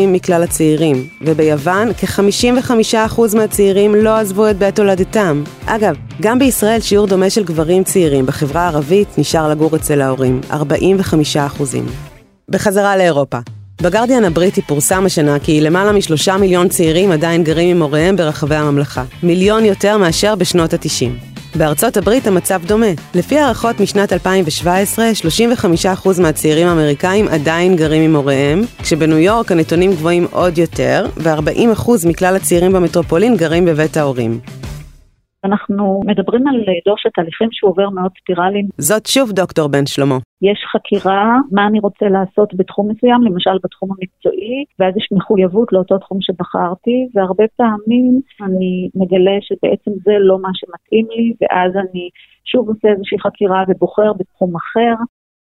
מכלל 0.08 0.42
הצעירים, 0.42 1.08
וביוון, 1.22 1.92
כ-55% 1.92 3.36
מהצעירים 3.36 3.94
לא 3.94 4.16
עזבו 4.16 4.50
את 4.50 4.58
בית 4.58 4.78
הולדתם. 4.78 5.42
אגב, 5.66 5.96
גם 6.20 6.38
בישראל 6.38 6.80
שיעור 6.80 7.06
דומה 7.06 7.30
של 7.30 7.44
גברים 7.44 7.84
צעירים 7.84 8.26
בחברה 8.26 8.62
הערבית 8.62 9.18
נשאר 9.18 9.48
לגור 9.48 9.76
אצל 9.76 10.00
ההורים, 10.00 10.40
45%. 10.50 10.54
בחזרה 12.48 12.96
לאירופה. 12.96 13.38
בגרדיאן 13.82 14.24
הבריטי 14.24 14.62
פורסם 14.62 15.06
השנה 15.06 15.38
כי 15.38 15.60
למעלה 15.60 15.92
משלושה 15.92 16.36
מיליון 16.36 16.68
צעירים 16.68 17.12
עדיין 17.12 17.44
גרים 17.44 17.76
עם 17.76 17.82
הוריהם 17.82 18.16
ברחבי 18.16 18.54
הממלכה. 18.54 19.04
מיליון 19.22 19.64
יותר 19.64 19.98
מאשר 19.98 20.34
בשנות 20.34 20.72
התשעים. 20.72 21.18
בארצות 21.54 21.96
הברית 21.96 22.26
המצב 22.26 22.60
דומה. 22.66 22.86
לפי 23.14 23.38
הערכות 23.38 23.80
משנת 23.80 24.12
2017, 24.12 25.10
35% 26.14 26.20
מהצעירים 26.20 26.66
האמריקאים 26.66 27.28
עדיין 27.28 27.76
גרים 27.76 28.02
עם 28.02 28.16
הוריהם, 28.16 28.62
כשבניו 28.82 29.18
יורק 29.18 29.52
הנתונים 29.52 29.92
גבוהים 29.92 30.26
עוד 30.30 30.58
יותר, 30.58 31.06
ו-40% 31.16 31.90
מכלל 32.06 32.36
הצעירים 32.36 32.72
במטרופולין 32.72 33.36
גרים 33.36 33.64
בבית 33.64 33.96
ההורים. 33.96 34.40
אנחנו 35.44 36.00
מדברים 36.06 36.46
על 36.48 36.64
דור 36.86 36.94
של 36.98 37.08
תהליכים 37.14 37.48
שהוא 37.52 37.70
עובר 37.70 37.90
מאוד 37.90 38.12
ספירליים. 38.20 38.66
זאת 38.78 39.06
שוב 39.06 39.32
דוקטור 39.32 39.68
בן 39.68 39.86
שלמה. 39.86 40.18
יש 40.42 40.58
חקירה, 40.72 41.36
מה 41.52 41.66
אני 41.66 41.80
רוצה 41.80 42.06
לעשות 42.08 42.54
בתחום 42.54 42.90
מסוים, 42.90 43.22
למשל 43.22 43.56
בתחום 43.64 43.88
המקצועי, 43.90 44.64
ואז 44.78 44.96
יש 44.96 45.08
מחויבות 45.12 45.72
לאותו 45.72 45.98
תחום 45.98 46.18
שבחרתי, 46.20 47.08
והרבה 47.14 47.44
פעמים 47.56 48.20
אני 48.42 48.88
מגלה 48.94 49.36
שבעצם 49.40 49.90
זה 50.04 50.12
לא 50.18 50.38
מה 50.38 50.48
שמתאים 50.54 51.06
לי, 51.16 51.32
ואז 51.40 51.72
אני 51.76 52.08
שוב 52.44 52.68
עושה 52.68 52.88
איזושהי 52.88 53.18
חקירה 53.18 53.64
ובוחר 53.68 54.12
בתחום 54.12 54.56
אחר. 54.56 54.94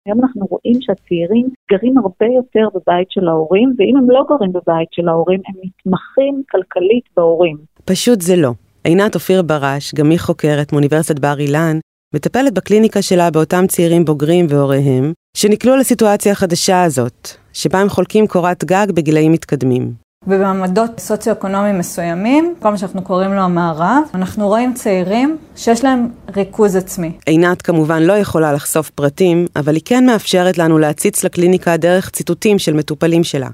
היום 0.05 0.21
אנחנו 0.23 0.45
רואים 0.49 0.81
שהצעירים 0.81 1.47
גרים 1.71 1.97
הרבה 1.97 2.25
יותר 2.25 2.67
בבית 2.75 3.11
של 3.11 3.27
ההורים, 3.27 3.73
ואם 3.77 3.97
הם 3.97 4.09
לא 4.09 4.25
גרים 4.29 4.51
בבית 4.51 4.89
של 4.91 5.07
ההורים, 5.07 5.41
הם 5.47 5.55
נתמכים 5.63 6.43
כלכלית 6.51 7.05
בהורים. 7.17 7.57
פשוט 7.85 8.21
זה 8.21 8.35
לא. 8.35 8.51
עינת 8.89 9.15
אופיר 9.15 9.41
ברש, 9.41 9.95
גם 9.95 10.09
היא 10.09 10.19
חוקרת 10.19 10.71
מאוניברסיטת 10.73 11.19
בר 11.19 11.39
אילן, 11.39 11.79
מטפלת 12.15 12.53
בקליניקה 12.53 13.01
שלה 13.01 13.31
באותם 13.31 13.65
צעירים 13.67 14.05
בוגרים 14.05 14.47
והוריהם, 14.49 15.13
שנקלעו 15.37 15.75
לסיטואציה 15.77 16.31
החדשה 16.31 16.83
הזאת, 16.83 17.29
שבה 17.53 17.79
הם 17.79 17.89
חולקים 17.89 18.27
קורת 18.27 18.63
גג 18.63 18.87
בגילאים 18.93 19.31
מתקדמים. 19.31 19.93
ובמעמדות 20.27 20.99
סוציו-אקונומיים 20.99 21.79
מסוימים, 21.79 22.55
כל 22.59 22.69
מה 22.69 22.77
שאנחנו 22.77 23.01
קוראים 23.01 23.33
לו 23.33 23.41
המערב, 23.41 24.03
אנחנו 24.13 24.47
רואים 24.47 24.73
צעירים 24.73 25.37
שיש 25.55 25.83
להם 25.83 26.07
ריכוז 26.35 26.75
עצמי. 26.75 27.11
עינת 27.25 27.61
כמובן 27.61 28.03
לא 28.03 28.13
יכולה 28.13 28.53
לחשוף 28.53 28.89
פרטים, 28.89 29.45
אבל 29.55 29.75
היא 29.75 29.83
כן 29.85 30.05
מאפשרת 30.05 30.57
לנו 30.57 30.77
להציץ 30.77 31.23
לקליניקה 31.23 31.77
דרך 31.77 32.09
ציטוטים 32.09 32.59
של 32.59 32.73
מטופלים 32.73 33.23
שלה. 33.23 33.49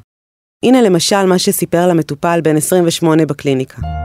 הנה 0.66 0.82
למשל 0.82 1.26
מה 1.26 1.40
שסיפר 1.40 1.88
למטופל 1.88 2.42
בן 2.44 2.58
28 2.58 3.26
בקליניקה. 3.26 4.05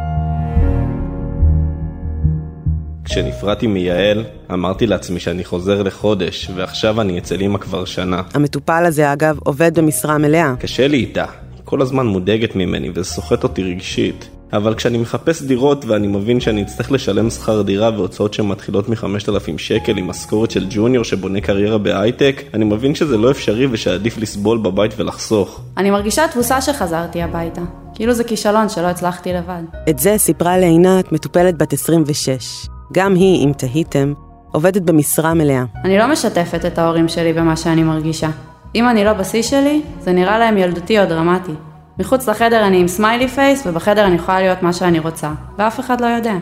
כשנפרדתי 3.11 3.67
מיעל, 3.67 4.25
אמרתי 4.52 4.87
לעצמי 4.87 5.21
שאני 5.21 5.45
חוזר 5.45 5.83
לחודש, 5.83 6.50
ועכשיו 6.55 7.00
אני 7.00 7.19
אצל 7.19 7.43
אמא 7.43 7.59
כבר 7.59 7.85
שנה. 7.85 8.23
המטופל 8.35 8.85
הזה, 8.87 9.12
אגב, 9.12 9.38
עובד 9.45 9.79
במשרה 9.79 10.19
מלאה. 10.19 10.55
קשה 10.59 10.88
לי 10.88 10.97
איתה. 10.97 11.25
היא 11.55 11.62
כל 11.64 11.83
הזמן 11.83 12.07
מודאגת 12.07 12.57
ממני 12.57 12.90
וזה 12.95 13.05
סוחט 13.05 13.43
אותי 13.43 13.62
רגשית. 13.62 14.29
אבל 14.52 14.75
כשאני 14.75 14.99
מחפש 14.99 15.43
דירות 15.43 15.85
ואני 15.85 16.07
מבין 16.07 16.40
שאני 16.40 16.62
אצטרך 16.62 16.93
לשלם 16.93 17.31
שכר 17.31 17.62
דירה 17.62 17.90
והוצאות 17.97 18.35
שמתחילות 18.35 18.88
מ-5,000 18.88 19.59
שקל 19.59 19.97
עם 19.97 20.07
משכורת 20.07 20.50
של 20.50 20.67
ג'וניור 20.71 21.05
שבונה 21.05 21.40
קריירה 21.40 21.79
בהייטק, 21.79 22.43
אני 22.55 22.64
מבין 22.64 22.95
שזה 22.95 23.17
לא 23.17 23.31
אפשרי 23.31 23.67
ושעדיף 23.71 24.19
לסבול 24.19 24.59
בבית 24.59 24.93
ולחסוך. 24.97 25.61
אני 25.76 25.90
מרגישה 25.90 26.23
תבוסה 26.33 26.61
שחזרתי 26.61 27.23
הביתה. 27.23 27.62
כאילו 27.95 28.14
זה 28.14 28.25
כישלון 28.25 28.69
שלא 28.69 28.87
הצלחתי 28.87 29.33
לבד. 29.33 29.62
את 29.90 29.99
זה 29.99 30.14
סיפרה 30.19 30.59
לעינת 30.59 31.12
מטופלת 31.12 31.59
בת 31.59 31.73
26. 31.73 32.71
גם 32.93 33.15
היא, 33.15 33.47
אם 33.47 33.53
תהיתם, 33.53 34.13
עובדת 34.53 34.83
במשרה 34.83 35.35
מלאה. 35.35 35.65
אני 35.85 35.99
לא 35.99 36.07
משתפת 36.07 36.65
את 36.67 36.79
ההורים 36.79 37.09
שלי 37.09 37.33
במה 37.33 37.57
שאני 37.57 37.83
מרגישה. 37.83 38.29
אם 38.75 38.89
אני 38.89 39.05
לא 39.05 39.13
בשיא 39.13 39.43
שלי, 39.43 39.83
זה 40.01 40.13
נראה 40.13 40.39
להם 40.39 40.59
ילדותי 40.59 41.01
או 41.01 41.07
דרמטי. 41.07 41.53
מחוץ 41.99 42.29
לחדר 42.29 42.67
אני 42.67 42.81
עם 42.81 42.89
smiley 42.89 43.29
face, 43.29 43.67
ובחדר 43.67 44.07
אני 44.07 44.15
יכולה 44.15 44.41
להיות 44.41 44.63
מה 44.63 44.73
שאני 44.73 44.99
רוצה, 44.99 45.33
ואף 45.59 45.81
אחד 45.81 46.01
לא 46.01 46.07
יודע. 46.07 46.35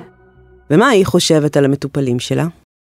ומה 0.70 0.88
היא 0.88 1.06
חושבת 1.06 1.56
על 1.56 1.64
המטופלים 1.64 2.18
שלה? 2.18 2.46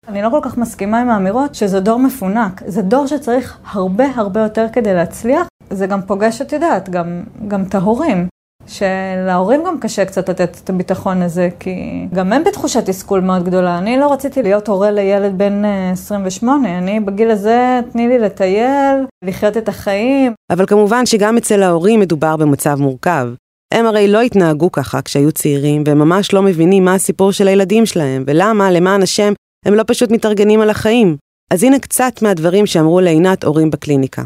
אני 0.08 0.22
לא 0.22 0.28
כל 0.30 0.40
כך 0.42 0.58
מסכימה 0.58 1.00
עם 1.00 1.10
האמירות 1.10 1.54
שזה 1.54 1.80
דור 1.80 1.98
מפונק. 1.98 2.62
זה 2.66 2.82
דור 2.82 3.06
שצריך 3.06 3.58
הרבה 3.72 4.04
הרבה 4.16 4.40
יותר 4.40 4.66
כדי 4.72 4.94
להצליח. 4.94 5.46
זה 5.70 5.86
גם 5.86 6.02
פוגש, 6.02 6.40
את 6.40 6.52
יודעת, 6.52 6.88
גם, 6.88 7.22
גם 7.48 7.62
את 7.62 7.74
ההורים. 7.74 8.26
שלהורים 8.66 9.60
גם 9.66 9.80
קשה 9.80 10.04
קצת 10.04 10.28
לתת 10.28 10.58
את 10.64 10.70
הביטחון 10.70 11.22
הזה, 11.22 11.48
כי 11.60 12.06
גם 12.14 12.32
הם 12.32 12.44
בתחושת 12.44 12.86
תסכול 12.86 13.20
מאוד 13.20 13.44
גדולה. 13.44 13.78
אני 13.78 13.98
לא 13.98 14.12
רציתי 14.12 14.42
להיות 14.42 14.68
הורה 14.68 14.90
לילד 14.90 15.38
בן 15.38 15.64
28, 15.92 16.68
אה, 16.68 16.78
אני 16.78 17.00
בגיל 17.00 17.30
הזה, 17.30 17.80
תני 17.92 18.08
לי 18.08 18.18
לטייל, 18.18 19.06
לחיות 19.24 19.56
את 19.56 19.68
החיים. 19.68 20.32
אבל 20.50 20.66
כמובן 20.66 21.06
שגם 21.06 21.36
אצל 21.36 21.62
ההורים 21.62 22.00
מדובר 22.00 22.36
במצב 22.36 22.74
מורכב. 22.80 23.28
הם 23.74 23.86
הרי 23.86 24.08
לא 24.08 24.20
התנהגו 24.20 24.72
ככה 24.72 25.02
כשהיו 25.02 25.32
צעירים, 25.32 25.82
והם 25.86 25.98
ממש 25.98 26.32
לא 26.34 26.42
מבינים 26.42 26.84
מה 26.84 26.94
הסיפור 26.94 27.32
של 27.32 27.48
הילדים 27.48 27.86
שלהם, 27.86 28.24
ולמה, 28.26 28.70
למען 28.70 29.02
השם, 29.02 29.32
הם 29.66 29.74
לא 29.74 29.84
פשוט 29.86 30.10
מתארגנים 30.10 30.60
על 30.60 30.70
החיים. 30.70 31.16
אז 31.52 31.62
הנה 31.62 31.78
קצת 31.78 32.22
מהדברים 32.22 32.66
שאמרו 32.66 33.00
לעינת 33.00 33.44
הורים 33.44 33.70
בקליניקה. 33.70 34.22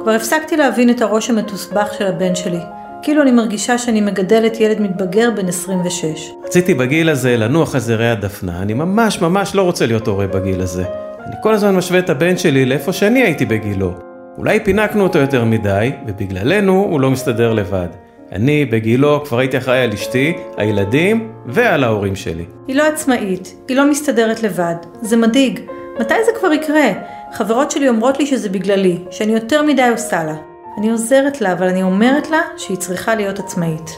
כבר 0.00 0.10
הפסקתי 0.10 0.56
להבין 0.56 0.90
את 0.90 1.02
הראש 1.02 1.30
המתוסבך 1.30 1.94
של 1.98 2.06
הבן 2.06 2.34
שלי. 2.34 2.60
כאילו 3.02 3.22
אני 3.22 3.30
מרגישה 3.30 3.78
שאני 3.78 4.00
מגדלת 4.00 4.60
ילד 4.60 4.80
מתבגר 4.80 5.30
בן 5.36 5.48
26. 5.48 6.30
רציתי 6.44 6.74
בגיל 6.74 7.08
הזה 7.08 7.36
לנוח 7.36 7.74
על 7.74 7.80
זרי 7.80 8.10
הדפנה, 8.10 8.62
אני 8.62 8.74
ממש 8.74 9.20
ממש 9.20 9.54
לא 9.54 9.62
רוצה 9.62 9.86
להיות 9.86 10.06
הורה 10.06 10.26
בגיל 10.26 10.60
הזה. 10.60 10.84
אני 11.26 11.34
כל 11.42 11.54
הזמן 11.54 11.74
משווה 11.74 11.98
את 11.98 12.10
הבן 12.10 12.36
שלי 12.36 12.66
לאיפה 12.66 12.92
שאני 12.92 13.22
הייתי 13.22 13.46
בגילו. 13.46 13.92
אולי 14.38 14.60
פינקנו 14.64 15.02
אותו 15.02 15.18
יותר 15.18 15.44
מדי, 15.44 15.92
ובגללנו 16.06 16.86
הוא 16.90 17.00
לא 17.00 17.10
מסתדר 17.10 17.52
לבד. 17.52 17.88
אני 18.32 18.64
בגילו 18.64 19.24
כבר 19.24 19.38
הייתי 19.38 19.58
אחראי 19.58 19.80
על 19.80 19.92
אשתי, 19.92 20.32
הילדים 20.56 21.32
ועל 21.46 21.84
ההורים 21.84 22.16
שלי. 22.16 22.44
היא 22.68 22.76
לא 22.76 22.82
עצמאית, 22.82 23.54
היא 23.68 23.76
לא 23.76 23.90
מסתדרת 23.90 24.42
לבד. 24.42 24.74
זה 25.00 25.16
מדאיג. 25.16 25.60
מתי 26.00 26.14
זה 26.26 26.32
כבר 26.40 26.52
יקרה? 26.52 26.88
חברות 27.32 27.70
שלי 27.70 27.88
אומרות 27.88 28.18
לי 28.18 28.26
שזה 28.26 28.48
בגללי, 28.48 28.98
שאני 29.10 29.32
יותר 29.32 29.62
מדי 29.62 29.88
עושה 29.88 30.24
לה. 30.24 30.34
אני 30.78 30.90
עוזרת 30.90 31.40
לה, 31.40 31.52
אבל 31.52 31.68
אני 31.68 31.82
אומרת 31.82 32.30
לה 32.30 32.40
שהיא 32.56 32.76
צריכה 32.76 33.14
להיות 33.14 33.38
עצמאית. 33.38 33.90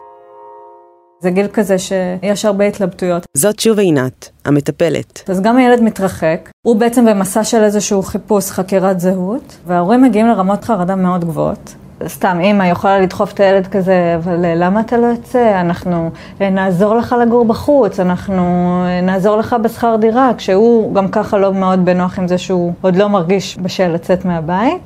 זה 1.20 1.30
גיל 1.30 1.46
כזה 1.48 1.76
שיש 1.78 2.44
הרבה 2.44 2.64
התלבטויות. 2.64 3.26
זאת 3.34 3.60
שוב 3.60 3.78
עינת, 3.78 4.28
המטפלת. 4.44 5.30
אז 5.30 5.40
גם 5.40 5.56
הילד 5.56 5.82
מתרחק, 5.82 6.50
הוא 6.66 6.76
בעצם 6.76 7.04
במסע 7.06 7.44
של 7.44 7.62
איזשהו 7.62 8.02
חיפוש, 8.02 8.50
חקירת 8.50 9.00
זהות, 9.00 9.56
וההורים 9.66 10.02
מגיעים 10.02 10.26
לרמות 10.26 10.64
חרדה 10.64 10.96
מאוד 10.96 11.24
גבוהות. 11.24 11.74
סתם, 12.06 12.38
אימא 12.40 12.64
יכולה 12.64 12.98
לדחוף 12.98 13.32
את 13.32 13.40
הילד 13.40 13.66
כזה, 13.66 14.14
אבל 14.16 14.44
אה, 14.44 14.54
למה 14.54 14.80
אתה 14.80 14.96
לא 14.96 15.06
יוצא? 15.06 15.60
אנחנו 15.60 16.10
אה, 16.40 16.50
נעזור 16.50 16.94
לך 16.94 17.14
לגור 17.22 17.44
בחוץ, 17.44 18.00
אנחנו 18.00 18.42
אה, 18.86 19.00
נעזור 19.00 19.36
לך 19.36 19.56
בשכר 19.62 19.96
דירה, 20.00 20.30
כשהוא 20.36 20.94
גם 20.94 21.08
ככה 21.08 21.38
לא 21.38 21.54
מאוד 21.54 21.84
בנוח 21.84 22.18
עם 22.18 22.28
זה 22.28 22.38
שהוא 22.38 22.72
עוד 22.80 22.96
לא 22.96 23.08
מרגיש 23.08 23.58
בשל 23.62 23.88
לצאת 23.88 24.24
מהבית, 24.24 24.80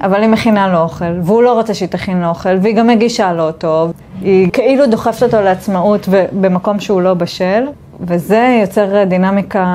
אבל 0.00 0.20
היא 0.20 0.28
מכינה 0.28 0.68
לו 0.72 0.78
אוכל, 0.78 1.20
והוא 1.22 1.42
לא 1.42 1.52
רוצה 1.52 1.74
שהיא 1.74 1.88
תכין 1.88 2.20
לו 2.20 2.28
אוכל, 2.28 2.56
והיא 2.62 2.74
גם 2.74 2.86
מגישה 2.86 3.32
לו 3.32 3.42
אותו, 3.42 3.88
היא 4.20 4.50
כאילו 4.52 4.86
דוחפת 4.86 5.22
אותו 5.22 5.40
לעצמאות 5.40 6.08
במקום 6.32 6.80
שהוא 6.80 7.00
לא 7.00 7.14
בשל. 7.14 7.64
וזה 8.00 8.58
יוצר 8.62 9.04
דינמיקה 9.04 9.66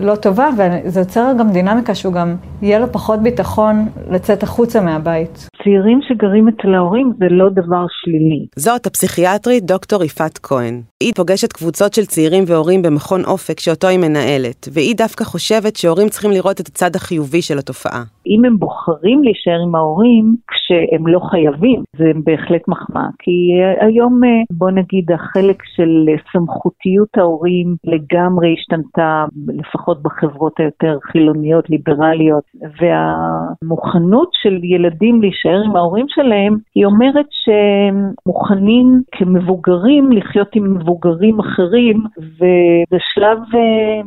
לא 0.00 0.14
טובה, 0.14 0.48
וזה 0.58 1.00
יוצר 1.00 1.32
גם 1.38 1.50
דינמיקה 1.50 1.94
שהוא 1.94 2.12
גם 2.12 2.36
יהיה 2.62 2.78
לו 2.78 2.92
פחות 2.92 3.20
ביטחון 3.22 3.88
לצאת 4.10 4.42
החוצה 4.42 4.80
מהבית. 4.80 5.48
צעירים 5.64 6.00
שגרים 6.08 6.48
אצל 6.48 6.74
ההורים 6.74 7.12
זה 7.18 7.26
לא 7.30 7.48
דבר 7.48 7.86
שלילי. 7.88 8.46
זאת 8.56 8.86
הפסיכיאטרית 8.86 9.64
דוקטור 9.64 10.04
יפעת 10.04 10.38
כהן. 10.42 10.80
היא 11.02 11.12
פוגשת 11.16 11.52
קבוצות 11.52 11.94
של 11.94 12.04
צעירים 12.04 12.44
והורים 12.46 12.82
במכון 12.82 13.24
אופק 13.24 13.60
שאותו 13.60 13.88
היא 13.88 13.98
מנהלת, 13.98 14.68
והיא 14.72 14.96
דווקא 14.96 15.24
חושבת 15.24 15.76
שהורים 15.76 16.08
צריכים 16.08 16.30
לראות 16.30 16.60
את 16.60 16.66
הצד 16.68 16.96
החיובי 16.96 17.42
של 17.42 17.58
התופעה. 17.58 18.02
אם 18.26 18.44
הם 18.44 18.58
בוחרים 18.58 19.22
להישאר 19.24 19.60
עם 19.66 19.74
ההורים 19.74 20.36
כשהם 20.48 21.06
לא 21.06 21.20
חייבים, 21.30 21.82
זה 21.98 22.04
בהחלט 22.24 22.68
מחמאה. 22.68 23.08
כי 23.18 23.32
היום, 23.80 24.20
בוא 24.50 24.70
נגיד, 24.70 25.12
החלק 25.12 25.62
של 25.76 26.06
סמכותיות 26.32 27.18
ההורים 27.26 27.76
לגמרי 27.84 28.54
השתנתה, 28.58 29.24
לפחות 29.48 30.02
בחברות 30.02 30.60
היותר 30.60 30.98
חילוניות, 31.02 31.70
ליברליות, 31.70 32.44
והמוכנות 32.80 34.28
של 34.32 34.64
ילדים 34.64 35.20
להישאר 35.22 35.62
עם 35.64 35.76
ההורים 35.76 36.06
שלהם, 36.08 36.56
היא 36.74 36.86
אומרת 36.86 37.26
שהם 37.30 38.12
מוכנים 38.26 39.02
כמבוגרים 39.12 40.12
לחיות 40.12 40.48
עם 40.54 40.74
מבוגרים 40.74 41.40
אחרים, 41.40 41.96
וזה 42.18 42.98
שלב 43.14 43.38
אה, 43.54 44.00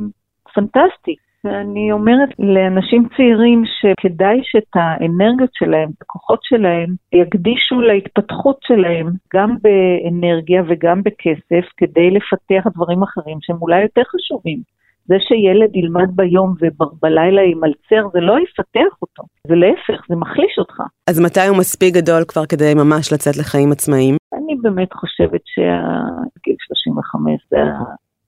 פנטסטי. 0.53 1.15
אני 1.45 1.91
אומרת 1.91 2.29
לאנשים 2.39 3.07
צעירים 3.17 3.63
שכדאי 3.65 4.39
שאת 4.43 4.75
האנרגיות 4.75 5.49
שלהם, 5.53 5.89
את 5.97 6.01
הכוחות 6.01 6.39
שלהם, 6.43 6.95
יקדישו 7.13 7.81
להתפתחות 7.81 8.57
שלהם, 8.63 9.07
גם 9.33 9.55
באנרגיה 9.61 10.63
וגם 10.67 11.03
בכסף, 11.03 11.65
כדי 11.77 12.09
לפתח 12.11 12.67
דברים 12.73 13.03
אחרים 13.03 13.37
שהם 13.41 13.57
אולי 13.61 13.81
יותר 13.81 14.01
חשובים. 14.03 14.59
זה 15.05 15.15
שילד 15.19 15.75
ילמד 15.75 16.15
ביום 16.15 16.55
ובלילה 16.61 17.41
ימלצר, 17.43 18.09
זה 18.13 18.19
לא 18.19 18.35
יפתח 18.43 18.93
אותו, 19.01 19.23
זה 19.47 19.55
להפך, 19.55 20.05
זה 20.09 20.15
מחליש 20.15 20.55
אותך. 20.57 20.77
אז 21.09 21.19
מתי 21.19 21.47
הוא 21.47 21.57
מספיק 21.57 21.95
גדול 21.95 22.23
כבר 22.27 22.45
כדי 22.45 22.73
ממש 22.75 23.13
לצאת 23.13 23.37
לחיים 23.37 23.71
עצמאיים? 23.71 24.15
אני 24.33 24.55
באמת 24.61 24.93
חושבת 24.93 25.41
שהגיל 25.45 26.55
35 26.59 27.41
זה 27.49 27.57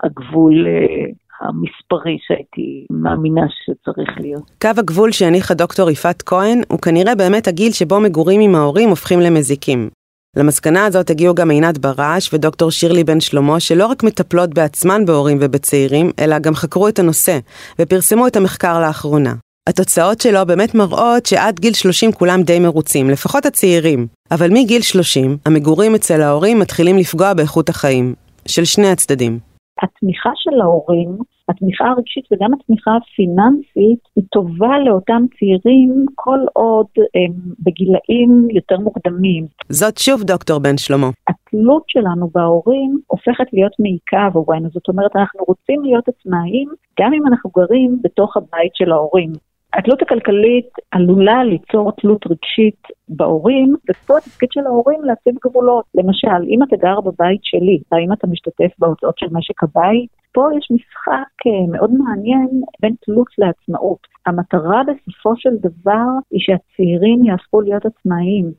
הגבול 0.03 0.67
אה, 0.67 1.05
המספרי 1.41 2.17
שהייתי 2.27 2.85
מאמינה 2.91 3.41
שצריך 3.49 4.09
להיות. 4.19 4.51
קו 4.61 4.69
הגבול 4.77 5.11
שהניחה 5.11 5.53
דוקטור 5.53 5.89
יפעת 5.89 6.21
כהן 6.21 6.61
הוא 6.67 6.79
כנראה 6.79 7.15
באמת 7.15 7.47
הגיל 7.47 7.71
שבו 7.71 7.99
מגורים 7.99 8.41
עם 8.41 8.55
ההורים 8.55 8.89
הופכים 8.89 9.19
למזיקים. 9.19 9.89
למסקנה 10.37 10.85
הזאת 10.85 11.09
הגיעו 11.09 11.35
גם 11.35 11.49
עינת 11.49 11.77
ברש 11.77 12.33
ודוקטור 12.33 12.71
שירלי 12.71 13.03
בן 13.03 13.19
שלמה, 13.19 13.59
שלא 13.59 13.87
רק 13.87 14.03
מטפלות 14.03 14.53
בעצמן 14.53 15.05
בהורים 15.05 15.37
ובצעירים, 15.41 16.11
אלא 16.19 16.39
גם 16.39 16.53
חקרו 16.53 16.87
את 16.87 16.99
הנושא, 16.99 17.39
ופרסמו 17.79 18.27
את 18.27 18.35
המחקר 18.35 18.79
לאחרונה. 18.79 19.33
התוצאות 19.69 20.21
שלו 20.21 20.45
באמת 20.47 20.75
מראות 20.75 21.25
שעד 21.25 21.59
גיל 21.59 21.73
30 21.73 22.11
כולם 22.11 22.41
די 22.41 22.59
מרוצים, 22.59 23.09
לפחות 23.09 23.45
הצעירים. 23.45 24.07
אבל 24.31 24.47
מגיל 24.49 24.81
30, 24.81 25.37
המגורים 25.45 25.95
אצל 25.95 26.21
ההורים 26.21 26.59
מתחילים 26.59 26.97
לפגוע 26.97 27.33
באיכות 27.33 27.69
החיים. 27.69 28.15
של 28.47 28.65
שני 28.65 28.87
הצדדים. 28.87 29.39
התמיכה 29.83 30.29
של 30.35 30.61
ההורים, 30.61 31.17
התמיכה 31.49 31.85
הרגשית 31.85 32.25
וגם 32.31 32.53
התמיכה 32.53 32.91
הפיננסית, 32.97 33.99
היא 34.15 34.23
טובה 34.31 34.79
לאותם 34.85 35.21
צעירים 35.39 36.05
כל 36.15 36.39
עוד 36.53 36.85
הם 36.97 37.33
בגילאים 37.59 38.47
יותר 38.51 38.77
מוקדמים. 38.77 39.47
זאת 39.69 39.97
שוב 39.97 40.23
דוקטור 40.23 40.59
בן 40.59 40.77
שלמה. 40.77 41.09
התלות 41.27 41.83
שלנו 41.87 42.29
בהורים 42.33 42.99
הופכת 43.07 43.53
להיות 43.53 43.71
מעיקה 43.79 44.25
עבורנו, 44.25 44.69
זאת 44.73 44.87
אומרת 44.87 45.15
אנחנו 45.15 45.39
רוצים 45.47 45.83
להיות 45.83 46.07
עצמאיים 46.07 46.69
גם 46.99 47.13
אם 47.13 47.27
אנחנו 47.27 47.49
גרים 47.57 47.97
בתוך 48.03 48.37
הבית 48.37 48.75
של 48.75 48.91
ההורים. 48.91 49.31
התלות 49.73 50.01
הכלכלית 50.01 50.69
עלולה 50.91 51.43
ליצור 51.43 51.91
תלות 51.91 52.27
רגשית 52.27 52.81
בהורים, 53.09 53.75
ופה 53.89 54.17
התפקיד 54.17 54.49
של 54.51 54.67
ההורים 54.67 55.03
להציב 55.03 55.35
גבולות. 55.45 55.85
למשל, 55.95 56.41
אם 56.47 56.63
אתה 56.63 56.75
גר 56.75 57.01
בבית 57.01 57.39
שלי, 57.43 57.79
האם 57.91 58.13
אתה 58.13 58.27
משתתף 58.27 58.71
בהוצאות 58.79 59.17
של 59.17 59.27
משק 59.31 59.63
הבית, 59.63 60.09
פה 60.33 60.49
יש 60.57 60.67
משחק 60.71 61.33
אה, 61.47 61.71
מאוד 61.71 61.91
מעניין 61.93 62.49
בין 62.81 62.93
תלות 63.05 63.27
לעצמאות. 63.37 64.07
המטרה 64.25 64.81
בסופו 64.87 65.33
של 65.37 65.55
דבר 65.61 66.07
היא 66.31 66.39
שהצעירים 66.39 67.25
יהפכו 67.25 67.61
להיות 67.61 67.85
עצמאיים. 67.85 68.51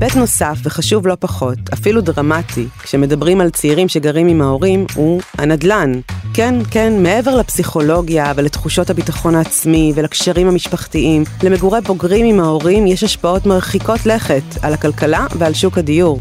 היבט 0.00 0.16
נוסף 0.16 0.56
וחשוב 0.64 1.06
לא 1.06 1.14
פחות, 1.20 1.58
אפילו 1.74 2.00
דרמטי, 2.00 2.66
כשמדברים 2.82 3.40
על 3.40 3.50
צעירים 3.50 3.88
שגרים 3.88 4.26
עם 4.28 4.40
ההורים, 4.40 4.80
הוא 4.96 5.20
הנדל"ן. 5.38 5.90
כן, 6.36 6.54
כן, 6.72 6.90
מעבר 7.02 7.34
לפסיכולוגיה 7.40 8.24
ולתחושות 8.36 8.90
הביטחון 8.90 9.34
העצמי 9.34 9.92
ולקשרים 9.94 10.46
המשפחתיים, 10.48 11.22
למגורי 11.44 11.80
בוגרים 11.88 12.24
עם 12.30 12.38
ההורים 12.40 12.86
יש 12.86 13.00
השפעות 13.04 13.42
מרחיקות 13.46 14.00
לכת 14.12 14.46
על 14.64 14.72
הכלכלה 14.76 15.22
ועל 15.38 15.54
שוק 15.62 15.78
הדיור. 15.78 16.16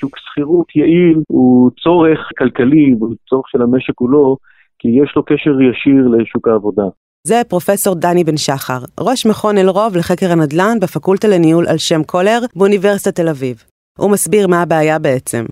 שוק 0.00 0.12
שכירות 0.18 0.68
יעיל 0.76 1.18
הוא 1.28 1.70
צורך 1.82 2.20
כלכלי, 2.38 2.86
הוא 3.00 3.14
צורך 3.28 3.46
של 3.48 3.62
המשק 3.62 3.94
כולו, 3.94 4.36
כי 4.78 4.88
יש 5.02 5.10
לו 5.16 5.22
קשר 5.30 5.54
ישיר 5.70 6.00
לשוק 6.14 6.48
העבודה. 6.48 6.88
זה 7.26 7.42
פרופסור 7.48 7.94
דני 7.94 8.24
בן 8.24 8.36
שחר, 8.36 8.78
ראש 9.00 9.26
מכון 9.26 9.58
אלרוב 9.58 9.96
לחקר 9.96 10.26
הנדל"ן 10.32 10.76
בפקולטה 10.82 11.28
לניהול 11.28 11.66
על 11.68 11.78
שם 11.78 12.02
קולר 12.06 12.38
באוניברסיטת 12.56 13.14
תל 13.16 13.28
אביב. 13.28 13.64
הוא 13.98 14.10
מסביר 14.10 14.46
מה 14.48 14.62
הבעיה 14.62 14.98
בעצם. 14.98 15.44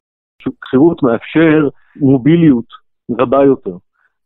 שוק 0.43 0.55
שכירות 0.67 1.03
מאפשר 1.03 1.69
מוביליות 1.97 2.65
רבה 3.21 3.45
יותר, 3.45 3.77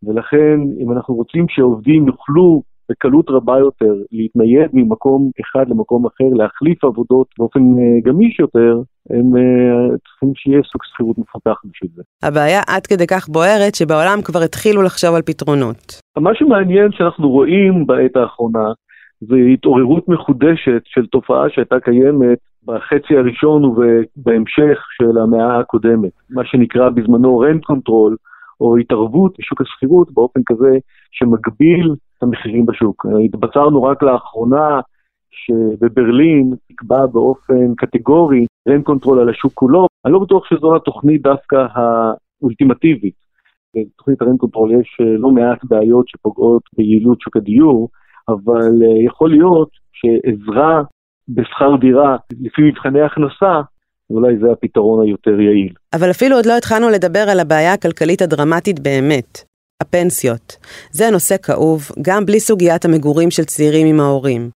ולכן 0.02 0.56
אם 0.80 0.92
אנחנו 0.92 1.14
רוצים 1.14 1.46
שעובדים 1.48 2.06
יוכלו 2.06 2.62
בקלות 2.90 3.30
רבה 3.30 3.58
יותר 3.58 3.94
להתנייד 4.12 4.70
ממקום 4.72 5.30
אחד 5.40 5.68
למקום 5.68 6.06
אחר, 6.06 6.24
להחליף 6.34 6.84
עבודות 6.84 7.26
באופן 7.38 7.60
אה, 7.60 8.00
גמיש 8.04 8.40
יותר, 8.40 8.80
הם 9.10 9.36
אה, 9.36 9.96
צריכים 10.04 10.32
שיהיה 10.34 10.62
סוג 10.72 10.82
שכירות 10.84 11.18
מפותח 11.18 11.60
בשביל 11.64 11.90
זה. 11.94 12.02
הבעיה 12.22 12.60
עד 12.68 12.86
כדי 12.86 13.06
כך 13.06 13.28
בוערת 13.28 13.74
שבעולם 13.74 14.18
כבר 14.24 14.40
התחילו 14.42 14.82
לחשוב 14.82 15.14
על 15.14 15.22
פתרונות. 15.22 16.00
מה 16.18 16.30
שמעניין 16.34 16.92
שאנחנו 16.92 17.30
רואים 17.30 17.86
בעת 17.86 18.16
האחרונה 18.16 18.72
זה 19.20 19.36
התעוררות 19.52 20.08
מחודשת 20.08 20.82
של 20.84 21.06
תופעה 21.06 21.44
שהייתה 21.50 21.80
קיימת 21.80 22.38
בחצי 22.64 23.16
הראשון 23.16 23.64
ובהמשך 23.64 24.78
של 24.96 25.18
המאה 25.18 25.60
הקודמת, 25.60 26.12
מה 26.30 26.42
שנקרא 26.44 26.90
בזמנו 26.90 27.38
rent 27.38 27.64
control, 27.64 28.16
או 28.60 28.76
התערבות 28.76 29.34
בשוק 29.38 29.60
השכירות 29.60 30.12
באופן 30.14 30.40
כזה 30.46 30.78
שמגביל 31.12 31.94
המחירים 32.23 32.66
בשוק. 32.66 33.06
התבשרנו 33.25 33.82
רק 33.83 34.02
לאחרונה 34.02 34.80
שבברלין 35.30 36.54
נקבע 36.71 37.06
באופן 37.06 37.75
קטגורי 37.76 38.47
rent 38.68 38.84
control 38.84 39.20
על 39.21 39.28
השוק 39.28 39.52
כולו. 39.54 39.87
אני 40.04 40.12
לא 40.12 40.18
בטוח 40.18 40.44
שזו 40.49 40.76
התוכנית 40.76 41.23
דווקא 41.23 41.66
האולטימטיבית. 41.75 43.25
בתוכנית 43.76 44.23
ה 44.23 44.26
rent 44.26 44.38
control 44.40 44.71
יש 44.80 44.99
אה, 45.00 45.06
לא 45.19 45.30
מעט 45.30 45.58
בעיות 45.65 46.08
שפוגעות 46.08 46.62
ביעילות 46.76 47.21
שוק 47.21 47.36
הדיור, 47.36 47.88
אבל 48.28 48.82
אה, 48.82 49.04
יכול 49.06 49.30
להיות 49.30 49.69
שעזרה 49.93 50.82
בשכר 51.28 51.76
דירה 51.76 52.17
לפי 52.41 52.62
מבחני 52.62 53.00
הכנסה 53.00 53.60
אולי 54.10 54.38
זה 54.38 54.52
הפתרון 54.52 55.06
היותר 55.06 55.41
יעיל. 55.41 55.73
אבל 55.95 56.10
אפילו 56.10 56.36
עוד 56.36 56.47
לא 56.47 56.56
התחלנו 56.56 56.88
לדבר 56.88 57.26
על 57.30 57.41
הבעיה 57.41 57.73
הכלכלית 57.73 58.23
הדרמטית 58.23 58.80
באמת, 58.80 59.45
הפנסיות. 59.86 60.56
זה 60.90 61.10
נושא 61.10 61.36
כאוב, 61.42 61.90
גם 62.02 62.26
בלי 62.26 62.40
סוגיית 62.40 62.84
המגורים 62.84 63.30
של 63.30 63.44
צעירים 63.44 63.86
עם 63.86 64.00
ההורים. 64.00 64.50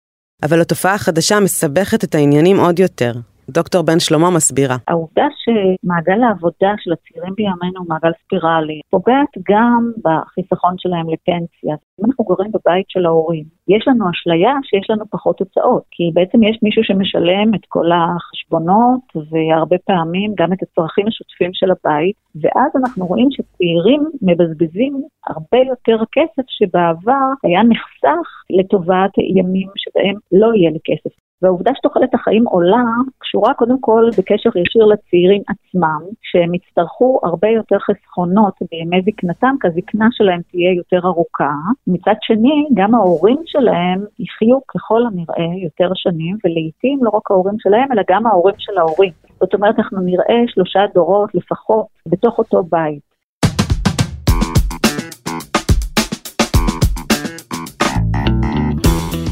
אבל 0.43 0.61
התופעה 0.61 0.95
החדשה 0.95 1.41
מסבכת 1.41 2.05
את 2.05 2.15
העניינים 2.15 2.61
עוד 2.61 2.79
יותר. 2.79 3.13
דוקטור 3.51 3.83
בן 3.83 4.01
שלמה 4.01 4.31
מסבירה. 4.31 4.77
העובדה 4.89 5.27
שמעגל 5.43 6.23
העבודה 6.23 6.73
של 6.79 6.93
הצעירים 6.93 7.35
בימינו 7.37 7.79
הוא 7.79 7.89
מעגל 7.89 8.13
ספירלי, 8.25 8.81
פוגעת 8.91 9.33
גם 9.51 9.93
בחיסכון 10.05 10.75
שלהם 10.79 11.07
לפנסיה. 11.13 11.75
אם 12.01 12.05
אנחנו 12.07 12.25
גרים 12.25 12.51
בבית 12.53 12.87
של 12.89 13.07
ההורים, 13.07 13.45
יש 13.69 13.89
לנו 13.89 14.11
אשליה 14.11 14.55
שיש 14.63 14.91
לנו 14.91 15.05
פחות 15.11 15.41
הוצאות, 15.41 15.83
כי 15.91 16.11
בעצם 16.15 16.43
יש 16.43 16.59
מישהו 16.63 16.85
שמשלם 16.85 17.55
את 17.55 17.65
כל 17.69 17.89
החשבונות 17.93 19.05
והרבה 19.31 19.77
פעמים 19.87 20.33
גם 20.39 20.53
את 20.53 20.63
הצרכים 20.63 21.07
השוטפים 21.07 21.51
של 21.53 21.71
הבית, 21.71 22.17
ואז 22.43 22.71
אנחנו 22.81 23.07
רואים 23.07 23.29
שצעירים 23.31 24.03
מבזבזים 24.23 25.03
הרבה 25.27 25.59
יותר 25.71 25.99
כסף 26.13 26.47
שבעבר 26.49 27.27
היה 27.45 27.63
נחסך 27.63 28.27
לטובת 28.51 29.13
ימים 29.37 29.69
שבהם 29.77 30.17
לא 30.33 30.55
יהיה 30.55 30.71
לי 30.71 30.79
כסף. 30.85 31.24
והעובדה 31.45 31.71
שתוחלת 31.75 32.15
החיים 32.15 32.45
עולה 32.47 32.85
קשורה 33.19 33.55
קודם 33.55 33.81
כל 33.81 34.09
בקשר 34.19 34.51
ישיר 34.59 34.85
לצעירים 34.85 35.43
עצמם, 35.49 36.01
שהם 36.23 36.55
יצטרכו 36.55 37.21
הרבה 37.23 37.49
יותר 37.49 37.77
חסכונות 37.79 38.55
בימי 38.71 39.03
זקנתם, 39.03 39.55
כי 39.61 39.69
הזקנה 39.69 40.09
שלהם 40.11 40.41
תהיה 40.51 40.73
יותר 40.73 41.07
ארוכה. 41.07 41.53
מצד 41.87 42.15
שני, 42.21 42.67
גם 42.75 42.95
ההורים 42.95 43.39
שלהם 43.47 44.05
יחיו 44.19 44.59
ככל 44.69 45.03
הנראה 45.07 45.55
יותר 45.65 45.91
שנים, 45.95 46.37
ולעיתים 46.45 47.05
לא 47.05 47.11
רק 47.15 47.31
ההורים 47.31 47.57
שלהם, 47.59 47.93
אלא 47.93 48.03
גם 48.11 48.27
ההורים 48.27 48.55
של 48.59 48.79
ההורים. 48.79 49.13
זאת 49.41 49.55
אומרת, 49.55 49.79
אנחנו 49.79 50.01
נראה 50.01 50.43
שלושה 50.47 50.81
דורות 50.95 51.35
לפחות 51.35 51.87
בתוך 52.07 52.39
אותו 52.39 52.63
בית. 52.63 53.15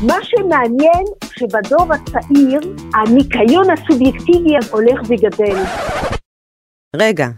מה 0.06 0.16
שמעניין 0.22 1.04
שבדור 1.42 1.86
הצעיר 1.92 2.60
הניקיון 2.94 3.66
הסובייקטיבי 3.70 4.54
הולך 4.70 5.00
וגדל. 5.08 5.56
רגע, 6.96 7.28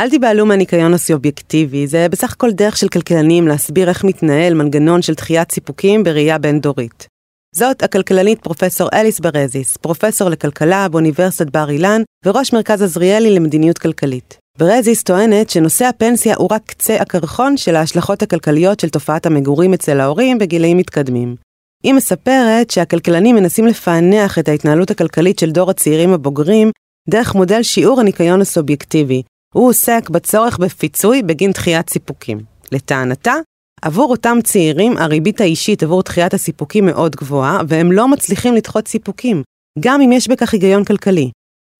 אל 0.00 0.10
תיבהלו 0.10 0.46
מהניקיון 0.46 0.94
הסובייקטיבי, 0.94 1.86
זה 1.86 2.06
בסך 2.10 2.32
הכל 2.32 2.50
דרך 2.50 2.76
של 2.76 2.88
כלכלנים 2.88 3.48
להסביר 3.48 3.88
איך 3.88 4.04
מתנהל 4.04 4.54
מנגנון 4.54 5.02
של 5.02 5.14
דחיית 5.14 5.52
סיפוקים 5.52 6.04
בראייה 6.04 6.38
בין-דורית. 6.38 7.06
זאת 7.54 7.82
הכלכלנית 7.82 8.40
פרופסור 8.42 8.88
אליס 8.92 9.20
ברזיס, 9.20 9.76
פרופסור 9.76 10.28
לכלכלה 10.28 10.88
באוניברסיטת 10.88 11.50
בר 11.50 11.70
אילן 11.70 12.02
וראש 12.26 12.52
מרכז 12.52 12.82
עזריאלי 12.82 13.34
למדיניות 13.34 13.78
כלכלית. 13.78 14.38
ברזיס 14.58 15.02
טוענת 15.02 15.50
שנושא 15.50 15.84
הפנסיה 15.84 16.34
הוא 16.38 16.48
רק 16.50 16.62
קצה 16.66 16.96
הקרחון 16.96 17.56
של 17.56 17.76
ההשלכות 17.76 18.22
הכלכליות 18.22 18.80
של 18.80 18.88
תופעת 18.88 19.26
המגורים 19.26 19.74
אצל 19.74 20.00
ההורים 20.00 20.38
בגילאים 20.38 20.76
מתקדמים. 20.76 21.36
היא 21.84 21.94
מספרת 21.94 22.70
שהכלכלנים 22.70 23.36
מנסים 23.36 23.66
לפענח 23.66 24.38
את 24.38 24.48
ההתנהלות 24.48 24.90
הכלכלית 24.90 25.38
של 25.38 25.50
דור 25.50 25.70
הצעירים 25.70 26.12
הבוגרים 26.12 26.70
דרך 27.08 27.34
מודל 27.34 27.62
שיעור 27.62 28.00
הניקיון 28.00 28.40
הסובייקטיבי. 28.40 29.22
הוא 29.54 29.68
עוסק 29.68 30.10
בצורך 30.10 30.58
בפיצוי 30.58 31.22
בגין 31.22 31.50
דחיית 31.50 31.90
סיפוקים. 31.90 32.38
לטענתה, 32.72 33.34
עבור 33.82 34.10
אותם 34.10 34.38
צעירים 34.44 34.96
הריבית 34.96 35.40
האישית 35.40 35.82
עבור 35.82 36.02
דחיית 36.02 36.34
הסיפוקים 36.34 36.86
מאוד 36.86 37.16
גבוהה, 37.16 37.60
והם 37.68 37.92
לא 37.92 38.08
מצליחים 38.08 38.54
לדחות 38.54 38.88
סיפוקים, 38.88 39.42
גם 39.80 40.00
אם 40.00 40.12
יש 40.12 40.28
בכך 40.28 40.52
היגיון 40.52 40.84
כלכלי. 40.84 41.30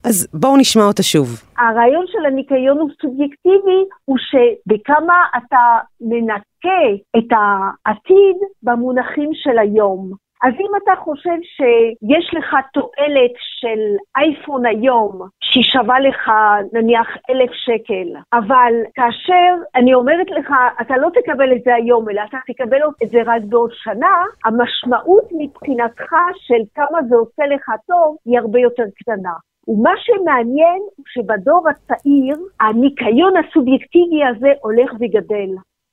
אז 0.04 0.28
בואו 0.34 0.56
נשמע 0.56 0.82
אותה 0.84 1.02
שוב. 1.02 1.28
הרעיון 1.58 2.04
של 2.06 2.26
הניקיון 2.26 2.78
הוא 2.78 2.90
סובייקטיבי, 3.02 3.80
הוא 4.04 4.16
שבכמה 4.18 5.24
אתה 5.36 5.78
מנקה 6.00 6.84
את 7.16 7.28
העתיד 7.30 8.36
במונחים 8.62 9.30
של 9.34 9.58
היום. 9.58 10.12
אז 10.42 10.52
אם 10.60 10.70
אתה 10.82 10.92
חושב 11.04 11.38
שיש 11.56 12.34
לך 12.34 12.56
תועלת 12.72 13.34
של 13.60 13.80
אייפון 14.16 14.66
היום, 14.66 15.20
שהיא 15.44 15.64
שווה 15.64 16.00
לך 16.00 16.30
נניח 16.72 17.08
אלף 17.30 17.50
שקל, 17.52 18.08
אבל 18.32 18.72
כאשר 18.94 19.52
אני 19.74 19.94
אומרת 19.94 20.30
לך, 20.30 20.54
אתה 20.80 20.96
לא 20.96 21.08
תקבל 21.14 21.52
את 21.52 21.62
זה 21.64 21.74
היום, 21.74 22.08
אלא 22.08 22.22
אתה 22.28 22.38
תקבל 22.46 22.78
את 23.02 23.10
זה 23.10 23.18
רק 23.26 23.42
בעוד 23.48 23.70
שנה, 23.72 24.24
המשמעות 24.44 25.24
מבחינתך 25.38 26.12
של 26.36 26.62
כמה 26.74 26.98
זה 27.08 27.16
עושה 27.16 27.46
לך 27.46 27.70
טוב, 27.86 28.16
היא 28.24 28.38
הרבה 28.38 28.60
יותר 28.60 28.84
קטנה. 28.96 29.34
ומה 29.68 29.90
שמעניין 30.04 30.80
הוא 30.96 31.04
שבדור 31.12 31.68
הצעיר, 31.70 32.36
הניקיון 32.60 33.34
הסובייקטיבי 33.36 34.20
הזה 34.30 34.48
הולך 34.62 34.90
וגדל. 35.00 35.50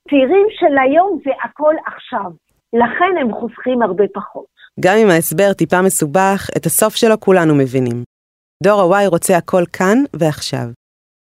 צעירים 0.08 0.46
של 0.50 0.78
היום 0.84 1.18
זה 1.24 1.30
הכל 1.44 1.74
עכשיו. 1.86 2.30
לכן 2.72 3.12
הם 3.20 3.32
חוסכים 3.32 3.82
הרבה 3.82 4.04
פחות. 4.14 4.52
גם 4.80 4.96
אם 5.02 5.10
ההסבר 5.10 5.52
טיפה 5.52 5.82
מסובך, 5.82 6.50
את 6.56 6.66
הסוף 6.66 6.94
שלו 6.94 7.20
כולנו 7.20 7.54
מבינים. 7.54 8.02
דור 8.62 8.94
ה-Y 8.94 9.08
רוצה 9.08 9.36
הכל 9.36 9.64
כאן 9.72 9.98
ועכשיו. 10.16 10.66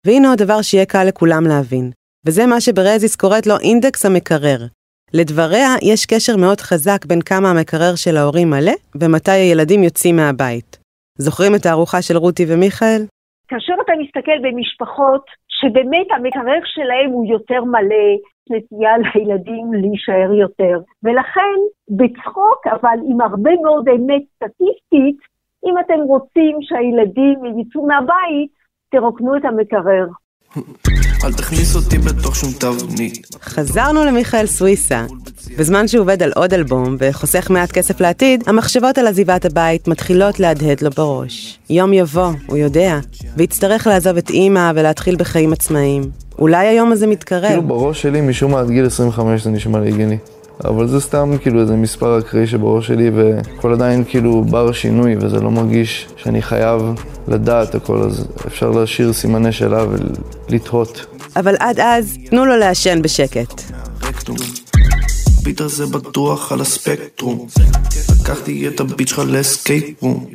והנה 0.05 0.29
עוד 0.29 0.37
דבר 0.37 0.61
שיהיה 0.61 0.85
קל 0.85 1.03
לכולם 1.03 1.43
להבין, 1.47 1.91
וזה 2.25 2.45
מה 2.45 2.61
שברזיס 2.61 3.15
קוראת 3.15 3.47
לו 3.47 3.55
אינדקס 3.59 4.05
המקרר. 4.05 4.59
לדבריה, 5.13 5.75
יש 5.81 6.05
קשר 6.05 6.37
מאוד 6.37 6.61
חזק 6.61 7.05
בין 7.05 7.21
כמה 7.21 7.51
המקרר 7.51 7.95
של 7.95 8.17
ההורים 8.17 8.49
מלא, 8.49 8.71
ומתי 8.95 9.31
הילדים 9.31 9.83
יוצאים 9.83 10.15
מהבית. 10.15 10.78
זוכרים 11.21 11.55
את 11.55 11.65
הארוחה 11.65 12.01
של 12.01 12.17
רותי 12.17 12.45
ומיכאל? 12.49 13.01
כאשר 13.47 13.73
אתה 13.85 13.93
מסתכל 14.01 14.39
במשפחות 14.43 15.25
שבאמת 15.57 16.07
המקרר 16.15 16.61
שלהם 16.65 17.09
הוא 17.09 17.25
יותר 17.25 17.63
מלא, 17.63 18.09
נטייה 18.49 18.93
לילדים 18.97 19.73
להישאר 19.73 20.33
יותר. 20.33 20.77
ולכן, 21.03 21.57
בצחוק, 21.89 22.59
אבל 22.67 22.97
עם 23.09 23.21
הרבה 23.21 23.51
מאוד 23.63 23.89
אמת 23.89 24.23
סטטיסטית, 24.35 25.17
אם 25.65 25.75
אתם 25.79 25.99
רוצים 26.07 26.57
שהילדים 26.61 27.37
יצאו 27.59 27.87
מהבית, 27.87 28.51
תרוקנו 28.91 29.37
את 29.37 29.45
המקרר. 29.45 30.05
אל 31.23 31.33
תכניס 31.33 31.75
אותי 31.75 31.97
בתוך 31.97 32.35
שום 32.35 32.51
תבנית. 32.51 33.27
חזרנו 33.43 34.05
למיכאל 34.05 34.45
סוויסה. 34.47 35.05
בזמן 35.57 35.87
שהוא 35.87 36.01
עובד 36.01 36.23
על 36.23 36.31
עוד 36.35 36.53
אלבום 36.53 36.95
וחוסך 36.99 37.49
מעט 37.49 37.71
כסף 37.71 38.01
לעתיד, 38.01 38.43
המחשבות 38.47 38.97
על 38.97 39.07
עזיבת 39.07 39.45
הבית 39.45 39.87
מתחילות 39.87 40.39
להדהד 40.39 40.81
לו 40.81 40.89
בראש. 40.89 41.59
יום 41.69 41.93
יבוא, 41.93 42.31
הוא 42.47 42.57
יודע, 42.57 42.99
ויצטרך 43.37 43.87
לעזוב 43.87 44.17
את 44.17 44.29
אימא 44.29 44.71
ולהתחיל 44.75 45.15
בחיים 45.15 45.53
עצמאיים. 45.53 46.03
אולי 46.39 46.67
היום 46.67 46.91
הזה 46.91 47.07
מתקרב. 47.07 47.47
כאילו 47.47 47.61
בראש 47.61 48.01
שלי, 48.01 48.21
משום 48.21 48.51
מה 48.51 48.59
עד 48.59 48.69
גיל 48.69 48.85
25 48.85 49.43
זה 49.43 49.49
נשמע 49.49 49.79
לי 49.79 49.87
הגיוני. 49.87 50.17
אבל 50.65 50.87
זה 50.87 50.99
סתם 50.99 51.31
כאילו 51.41 51.61
איזה 51.61 51.75
מספר 51.75 52.19
אקראי 52.19 52.47
שבראש 52.47 52.87
שלי, 52.87 53.09
והכל 53.09 53.73
עדיין 53.73 54.03
כאילו 54.07 54.43
בר 54.43 54.71
שינוי, 54.71 55.15
וזה 55.21 55.39
לא 55.39 55.51
מרגיש 55.51 56.07
שאני 56.17 56.41
חייב 56.41 56.81
לדעת 57.27 57.75
הכל, 57.75 58.01
אז 58.01 58.27
אפשר 58.47 58.69
להשאיר 58.69 59.13
סימני 59.13 59.51
שאלה 59.51 59.85
ולתהות. 60.49 61.05
אבל 61.35 61.55
עד 61.59 61.79
אז, 61.79 62.17
תנו 62.29 62.45
לו 62.45 62.57
לעשן 62.57 63.01
בשקט. 63.01 63.61
הביט 65.39 65.61
הזה 65.61 65.85
בטוח 65.85 66.51
על 66.51 66.61
הספקטרום. 66.61 67.47
לקחתי 68.29 68.67
את 68.67 68.79
הביט 68.79 69.07
שלך 69.07 69.19
ל 69.27 69.38
escape 69.38 70.03
room. 70.03 70.25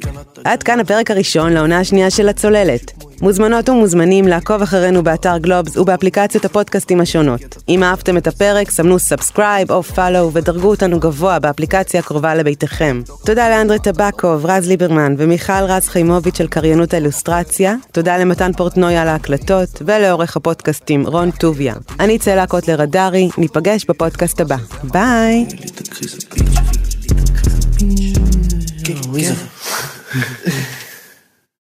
עד 0.45 0.63
כאן 0.63 0.81
הפרק 0.81 1.11
הראשון 1.11 1.53
לעונה 1.53 1.79
השנייה 1.79 2.11
של 2.11 2.29
הצוללת. 2.29 2.93
מוזמנות 3.21 3.69
ומוזמנים 3.69 4.29
לעקוב 4.29 4.63
אחרינו 4.63 5.03
באתר 5.03 5.39
גלובס 5.39 5.77
ובאפליקציות 5.77 6.45
הפודקאסטים 6.45 7.01
השונות. 7.01 7.57
אם 7.69 7.83
אהבתם 7.83 8.17
את 8.17 8.27
הפרק, 8.27 8.71
סמנו 8.71 8.99
subscribe 8.99 9.73
או 9.73 9.83
follow 9.83 10.33
ודרגו 10.33 10.69
אותנו 10.69 11.01
גבוה 11.01 11.39
באפליקציה 11.39 12.01
הקרובה 12.01 12.35
לביתכם. 12.35 13.03
תודה 13.27 13.49
לאנדרי 13.49 13.79
טבקוב, 13.79 14.47
רז 14.47 14.69
ליברמן 14.69 15.15
ומיכל 15.19 15.53
רז 15.53 15.89
חיימוביץ' 15.89 16.39
על 16.39 16.47
קריינות 16.47 16.95
האילוסטרציה. 16.95 17.75
תודה 17.93 18.19
למתן 18.19 18.53
פורטנוי 18.53 18.97
על 18.97 19.09
ההקלטות 19.09 19.83
ולעורך 19.87 20.37
הפודקאסטים 20.37 21.07
רון 21.07 21.31
טוביה. 21.31 21.75
אני 22.01 22.19
צאלה 22.19 22.47
קוטלר 22.47 22.83
הדרי, 22.83 23.29
ניפגש 23.39 23.85
בפודקאסט 23.89 24.41
הבא. 24.41 24.57
ביי! 24.85 25.47
כן, 28.85 28.95
כן. 29.21 29.35